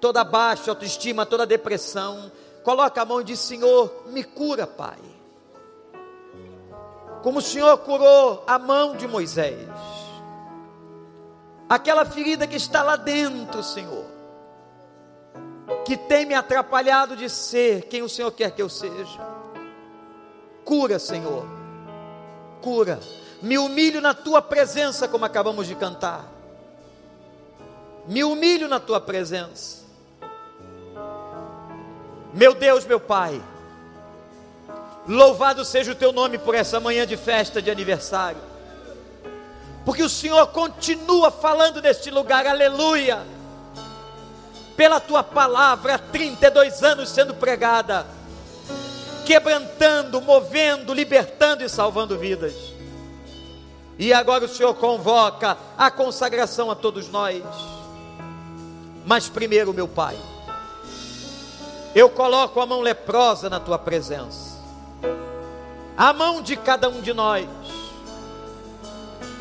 toda 0.00 0.24
baixa 0.24 0.70
autoestima, 0.70 1.24
toda 1.24 1.46
depressão, 1.46 2.30
coloca 2.62 3.00
a 3.00 3.04
mão 3.04 3.20
e 3.20 3.24
diz: 3.24 3.38
Senhor, 3.38 4.04
me 4.06 4.24
cura, 4.24 4.66
Pai. 4.66 5.13
Como 7.24 7.38
o 7.38 7.42
Senhor 7.42 7.78
curou 7.78 8.44
a 8.46 8.58
mão 8.58 8.94
de 8.94 9.08
Moisés, 9.08 9.66
aquela 11.66 12.04
ferida 12.04 12.46
que 12.46 12.56
está 12.56 12.82
lá 12.82 12.96
dentro, 12.96 13.62
Senhor, 13.62 14.04
que 15.86 15.96
tem 15.96 16.26
me 16.26 16.34
atrapalhado 16.34 17.16
de 17.16 17.30
ser 17.30 17.88
quem 17.88 18.02
o 18.02 18.10
Senhor 18.10 18.30
quer 18.30 18.50
que 18.50 18.60
eu 18.60 18.68
seja. 18.68 19.26
Cura, 20.66 20.98
Senhor, 20.98 21.46
cura. 22.60 23.00
Me 23.40 23.56
humilho 23.56 24.02
na 24.02 24.12
tua 24.12 24.42
presença, 24.42 25.08
como 25.08 25.24
acabamos 25.24 25.66
de 25.66 25.74
cantar. 25.74 26.30
Me 28.06 28.22
humilho 28.22 28.68
na 28.68 28.78
tua 28.78 29.00
presença. 29.00 29.82
Meu 32.34 32.54
Deus, 32.54 32.84
meu 32.84 33.00
Pai, 33.00 33.42
louvado 35.06 35.64
seja 35.64 35.92
o 35.92 35.94
teu 35.94 36.12
nome 36.12 36.38
por 36.38 36.54
essa 36.54 36.80
manhã 36.80 37.06
de 37.06 37.16
festa 37.16 37.60
de 37.60 37.70
aniversário, 37.70 38.40
porque 39.84 40.02
o 40.02 40.08
Senhor 40.08 40.46
continua 40.48 41.30
falando 41.30 41.82
neste 41.82 42.10
lugar, 42.10 42.46
aleluia, 42.46 43.22
pela 44.76 44.98
tua 44.98 45.22
palavra, 45.22 45.94
há 45.94 45.98
32 45.98 46.82
anos 46.82 47.10
sendo 47.10 47.34
pregada, 47.34 48.06
quebrantando, 49.24 50.20
movendo, 50.20 50.92
libertando 50.92 51.62
e 51.64 51.68
salvando 51.68 52.18
vidas. 52.18 52.54
E 53.98 54.12
agora 54.12 54.44
o 54.44 54.48
Senhor 54.48 54.74
convoca 54.74 55.56
a 55.78 55.90
consagração 55.90 56.70
a 56.70 56.74
todos 56.74 57.08
nós. 57.08 57.42
Mas 59.06 59.28
primeiro, 59.28 59.72
meu 59.72 59.86
Pai, 59.86 60.18
eu 61.94 62.10
coloco 62.10 62.60
a 62.60 62.66
mão 62.66 62.80
leprosa 62.80 63.48
na 63.48 63.60
tua 63.60 63.78
presença, 63.78 64.53
a 65.96 66.12
mão 66.12 66.42
de 66.42 66.56
cada 66.56 66.88
um 66.88 67.00
de 67.00 67.12
nós, 67.12 67.46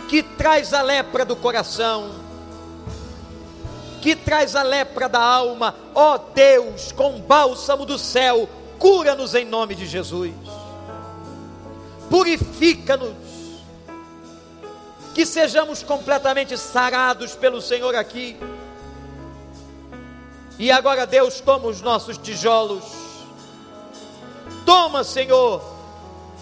que 0.07 0.21
traz 0.21 0.73
a 0.73 0.81
lepra 0.81 1.25
do 1.25 1.35
coração, 1.35 2.11
que 4.01 4.15
traz 4.15 4.55
a 4.55 4.61
lepra 4.61 5.09
da 5.09 5.21
alma, 5.21 5.75
ó 5.95 6.17
Deus, 6.17 6.91
com 6.91 7.19
bálsamo 7.19 7.85
do 7.85 7.97
céu, 7.97 8.47
cura-nos 8.77 9.33
em 9.33 9.45
nome 9.45 9.75
de 9.75 9.85
Jesus, 9.85 10.33
purifica-nos, 12.09 13.15
que 15.15 15.25
sejamos 15.25 15.83
completamente 15.83 16.57
sarados 16.57 17.35
pelo 17.35 17.61
Senhor 17.61 17.95
aqui. 17.95 18.37
E 20.57 20.71
agora, 20.71 21.05
Deus, 21.05 21.39
toma 21.39 21.67
os 21.67 21.81
nossos 21.81 22.17
tijolos. 22.17 22.83
Toma, 24.65 25.03
Senhor, 25.03 25.72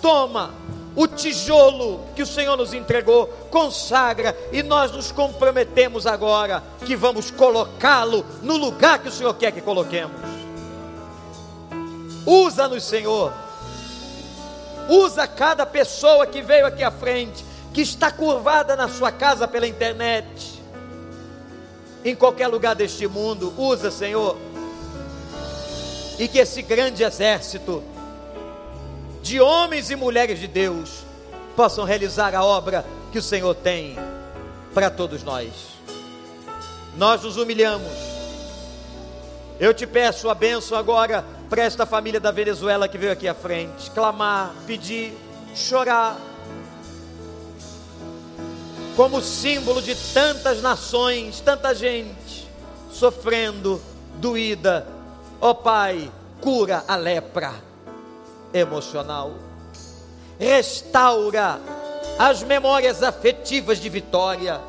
toma 0.02 0.54
o 0.96 1.08
tijolo 1.08 2.02
que 2.16 2.22
o 2.22 2.26
Senhor 2.26 2.58
nos 2.58 2.74
entregou, 2.74 3.28
consagra 3.50 4.36
e 4.52 4.62
nós 4.62 4.92
nos 4.92 5.12
comprometemos 5.12 6.06
agora 6.06 6.62
que 6.86 6.96
vamos 6.96 7.32
colocá-lo 7.32 8.26
no 8.42 8.58
lugar 8.58 9.00
que 9.00 9.08
o 9.08 9.12
Senhor 9.12 9.34
quer 9.36 9.52
que 9.52 9.62
coloquemos. 9.62 10.20
Usa-nos, 12.26 12.84
Senhor. 12.84 13.34
Usa 14.90 15.26
cada 15.26 15.66
pessoa 15.66 16.28
que 16.28 16.42
veio 16.42 16.66
aqui 16.66 16.84
à 16.84 16.92
frente, 16.92 17.46
que 17.74 17.82
está 17.82 18.12
curvada 18.12 18.76
na 18.76 18.90
sua 18.90 19.12
casa 19.12 19.48
pela 19.48 19.68
internet 19.68 20.62
em 22.04 22.16
qualquer 22.16 22.48
lugar 22.48 22.76
deste 22.76 23.08
mundo, 23.08 23.54
usa, 23.58 23.92
Senhor, 23.92 24.38
e 26.18 26.28
que 26.28 26.40
esse 26.40 26.62
grande 26.62 27.04
exército 27.04 27.84
de 29.22 29.40
homens 29.40 29.90
e 29.90 29.96
mulheres 29.96 30.40
de 30.40 30.48
Deus 30.48 31.04
possam 31.56 31.86
realizar 31.86 32.34
a 32.34 32.44
obra 32.44 32.86
que 33.12 33.20
o 33.20 33.22
Senhor 33.22 33.54
tem 33.56 33.98
para 34.74 34.90
todos 34.90 35.24
nós. 35.24 35.50
Nós 36.98 37.22
nos 37.22 37.38
humilhamos. 37.38 37.92
Eu 39.60 39.74
te 39.74 39.86
peço 39.86 40.30
a 40.30 40.34
bênção 40.36 40.78
agora 40.78 41.24
para 41.50 41.64
esta 41.64 41.86
família 41.86 42.20
da 42.20 42.32
Venezuela 42.32 42.88
que 42.88 42.98
veio 42.98 43.12
aqui 43.12 43.28
à 43.28 43.34
frente, 43.34 43.92
clamar, 43.92 44.54
pedir, 44.66 45.14
chorar 45.54 46.18
como 48.96 49.22
símbolo 49.22 49.82
de 49.82 49.96
tantas 50.14 50.62
nações, 50.62 51.40
tanta 51.40 51.74
gente 51.74 52.50
sofrendo, 52.92 53.82
doída. 54.16 54.86
Ó 55.40 55.52
oh, 55.52 55.56
Pai, 55.56 56.12
cura 56.42 56.84
a 56.88 56.96
lepra 56.96 57.71
emocional, 58.54 59.34
restaura 60.40 61.60
as 62.18 62.44
memórias 62.44 63.04
afetivas 63.04 63.80
de 63.80 63.90
vitória, 63.90 64.60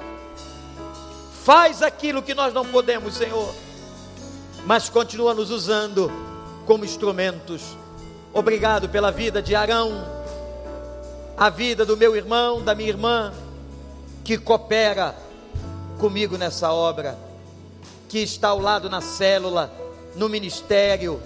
faz 1.45 1.83
aquilo 1.83 2.23
que 2.23 2.35
nós 2.35 2.55
não 2.55 2.65
podemos, 2.65 3.17
Senhor, 3.17 3.55
mas 4.65 4.89
continua 4.89 5.35
nos 5.35 5.51
usando 5.51 6.11
como 6.67 6.85
instrumentos. 6.85 7.77
Obrigado 8.33 8.89
pela 8.89 9.11
vida 9.11 9.43
de 9.43 9.55
Arão, 9.55 9.91
a 11.37 11.51
vida 11.51 11.85
do 11.85 11.97
meu 11.97 12.15
irmão, 12.17 12.63
da 12.63 12.75
minha 12.75 12.89
irmã 12.89 13.33
que 14.25 14.39
coopera 14.39 15.15
comigo 15.99 16.37
nessa 16.37 16.73
obra, 16.73 17.19
que 18.09 18.19
está 18.19 18.49
ao 18.49 18.61
lado 18.61 18.89
na 18.89 19.01
célula, 19.01 19.71
no 20.15 20.29
ministério, 20.29 21.21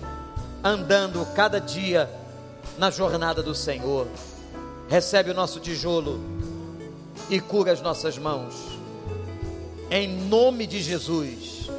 andando 0.63 1.27
cada 1.35 1.61
dia 1.61 2.09
na 2.79 2.91
jornada 2.91 3.43
do 3.43 3.55
Senhor. 3.55 4.07
Recebe 4.89 5.31
o 5.31 5.35
nosso 5.35 5.61
tijolo 5.61 6.21
e 7.29 7.41
cura 7.41 7.73
as 7.73 7.81
nossas 7.81 8.19
mãos, 8.19 8.55
em 9.91 10.09
nome 10.09 10.67
de 10.67 10.81
Jesus. 10.81 11.71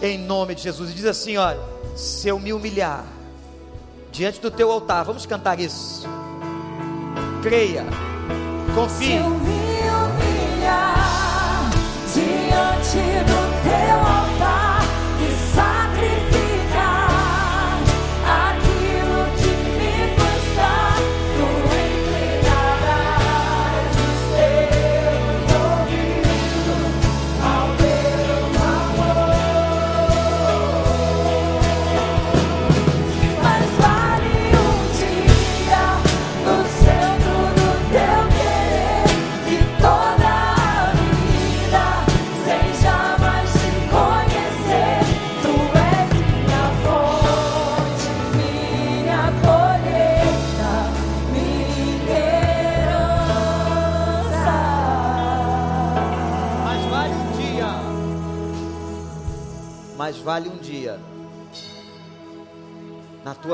Em 0.00 0.16
nome 0.16 0.54
de 0.54 0.62
Jesus, 0.62 0.90
e 0.90 0.94
diz 0.94 1.04
assim: 1.04 1.36
olha, 1.36 1.60
se 1.96 2.28
eu 2.28 2.38
me 2.38 2.52
humilhar 2.52 3.04
diante 4.12 4.40
do 4.40 4.48
teu 4.48 4.70
altar, 4.70 5.04
vamos 5.04 5.26
cantar 5.26 5.58
isso. 5.58 6.06
Creia 7.42 7.84
confie. 8.78 9.06
Se 9.06 9.14
eu 9.14 9.30
me 9.30 9.38
humilhar 9.90 10.97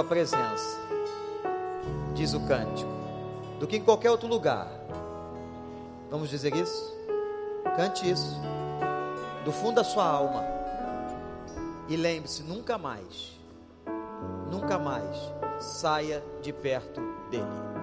tua 0.04 0.06
presença, 0.06 0.78
diz 2.14 2.34
o 2.34 2.40
cântico, 2.46 2.90
do 3.58 3.66
que 3.66 3.76
em 3.76 3.82
qualquer 3.82 4.10
outro 4.10 4.28
lugar. 4.28 4.68
Vamos 6.10 6.28
dizer 6.28 6.54
isso? 6.54 6.94
Cante 7.76 8.08
isso, 8.08 8.38
do 9.44 9.50
fundo 9.50 9.76
da 9.76 9.84
sua 9.84 10.04
alma. 10.04 10.44
E 11.88 11.96
lembre-se: 11.96 12.42
nunca 12.42 12.78
mais, 12.78 13.38
nunca 14.50 14.78
mais 14.78 15.16
saia 15.58 16.22
de 16.42 16.52
perto 16.52 17.00
dele. 17.30 17.74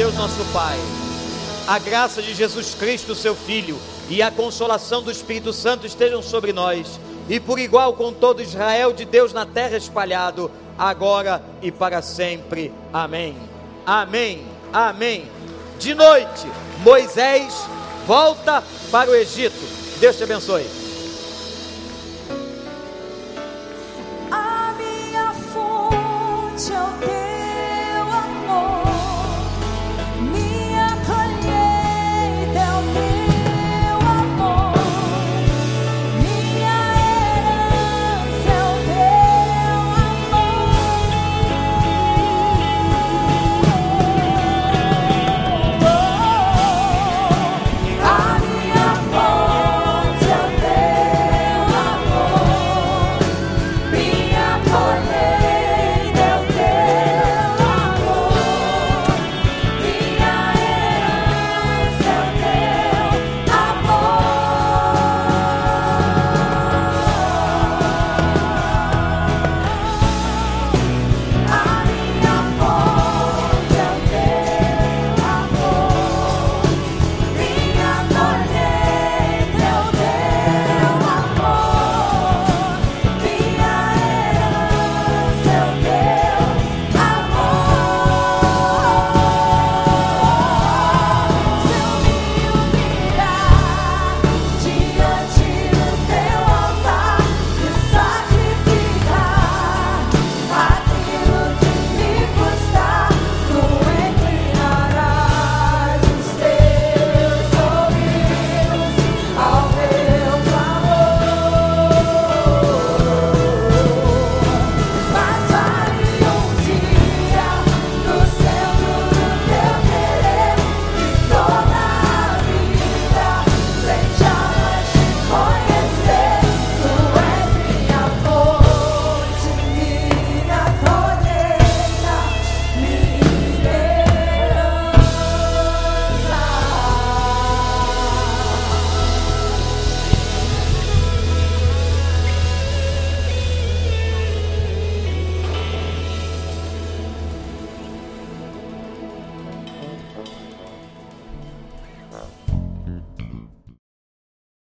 Deus 0.00 0.14
nosso 0.14 0.42
Pai, 0.50 0.78
a 1.66 1.78
graça 1.78 2.22
de 2.22 2.34
Jesus 2.34 2.74
Cristo, 2.74 3.14
seu 3.14 3.34
Filho, 3.34 3.78
e 4.08 4.22
a 4.22 4.30
consolação 4.30 5.02
do 5.02 5.10
Espírito 5.10 5.52
Santo 5.52 5.86
estejam 5.86 6.22
sobre 6.22 6.54
nós, 6.54 6.98
e 7.28 7.38
por 7.38 7.58
igual 7.58 7.92
com 7.92 8.10
todo 8.10 8.40
Israel 8.40 8.94
de 8.94 9.04
Deus 9.04 9.34
na 9.34 9.44
terra 9.44 9.76
espalhado, 9.76 10.50
agora 10.78 11.42
e 11.60 11.70
para 11.70 12.00
sempre. 12.00 12.72
Amém. 12.90 13.36
Amém. 13.84 14.42
Amém. 14.72 15.30
De 15.78 15.94
noite, 15.94 16.50
Moisés 16.78 17.66
volta 18.06 18.64
para 18.90 19.10
o 19.10 19.14
Egito. 19.14 19.60
Deus 20.00 20.16
te 20.16 20.24
abençoe. 20.24 20.79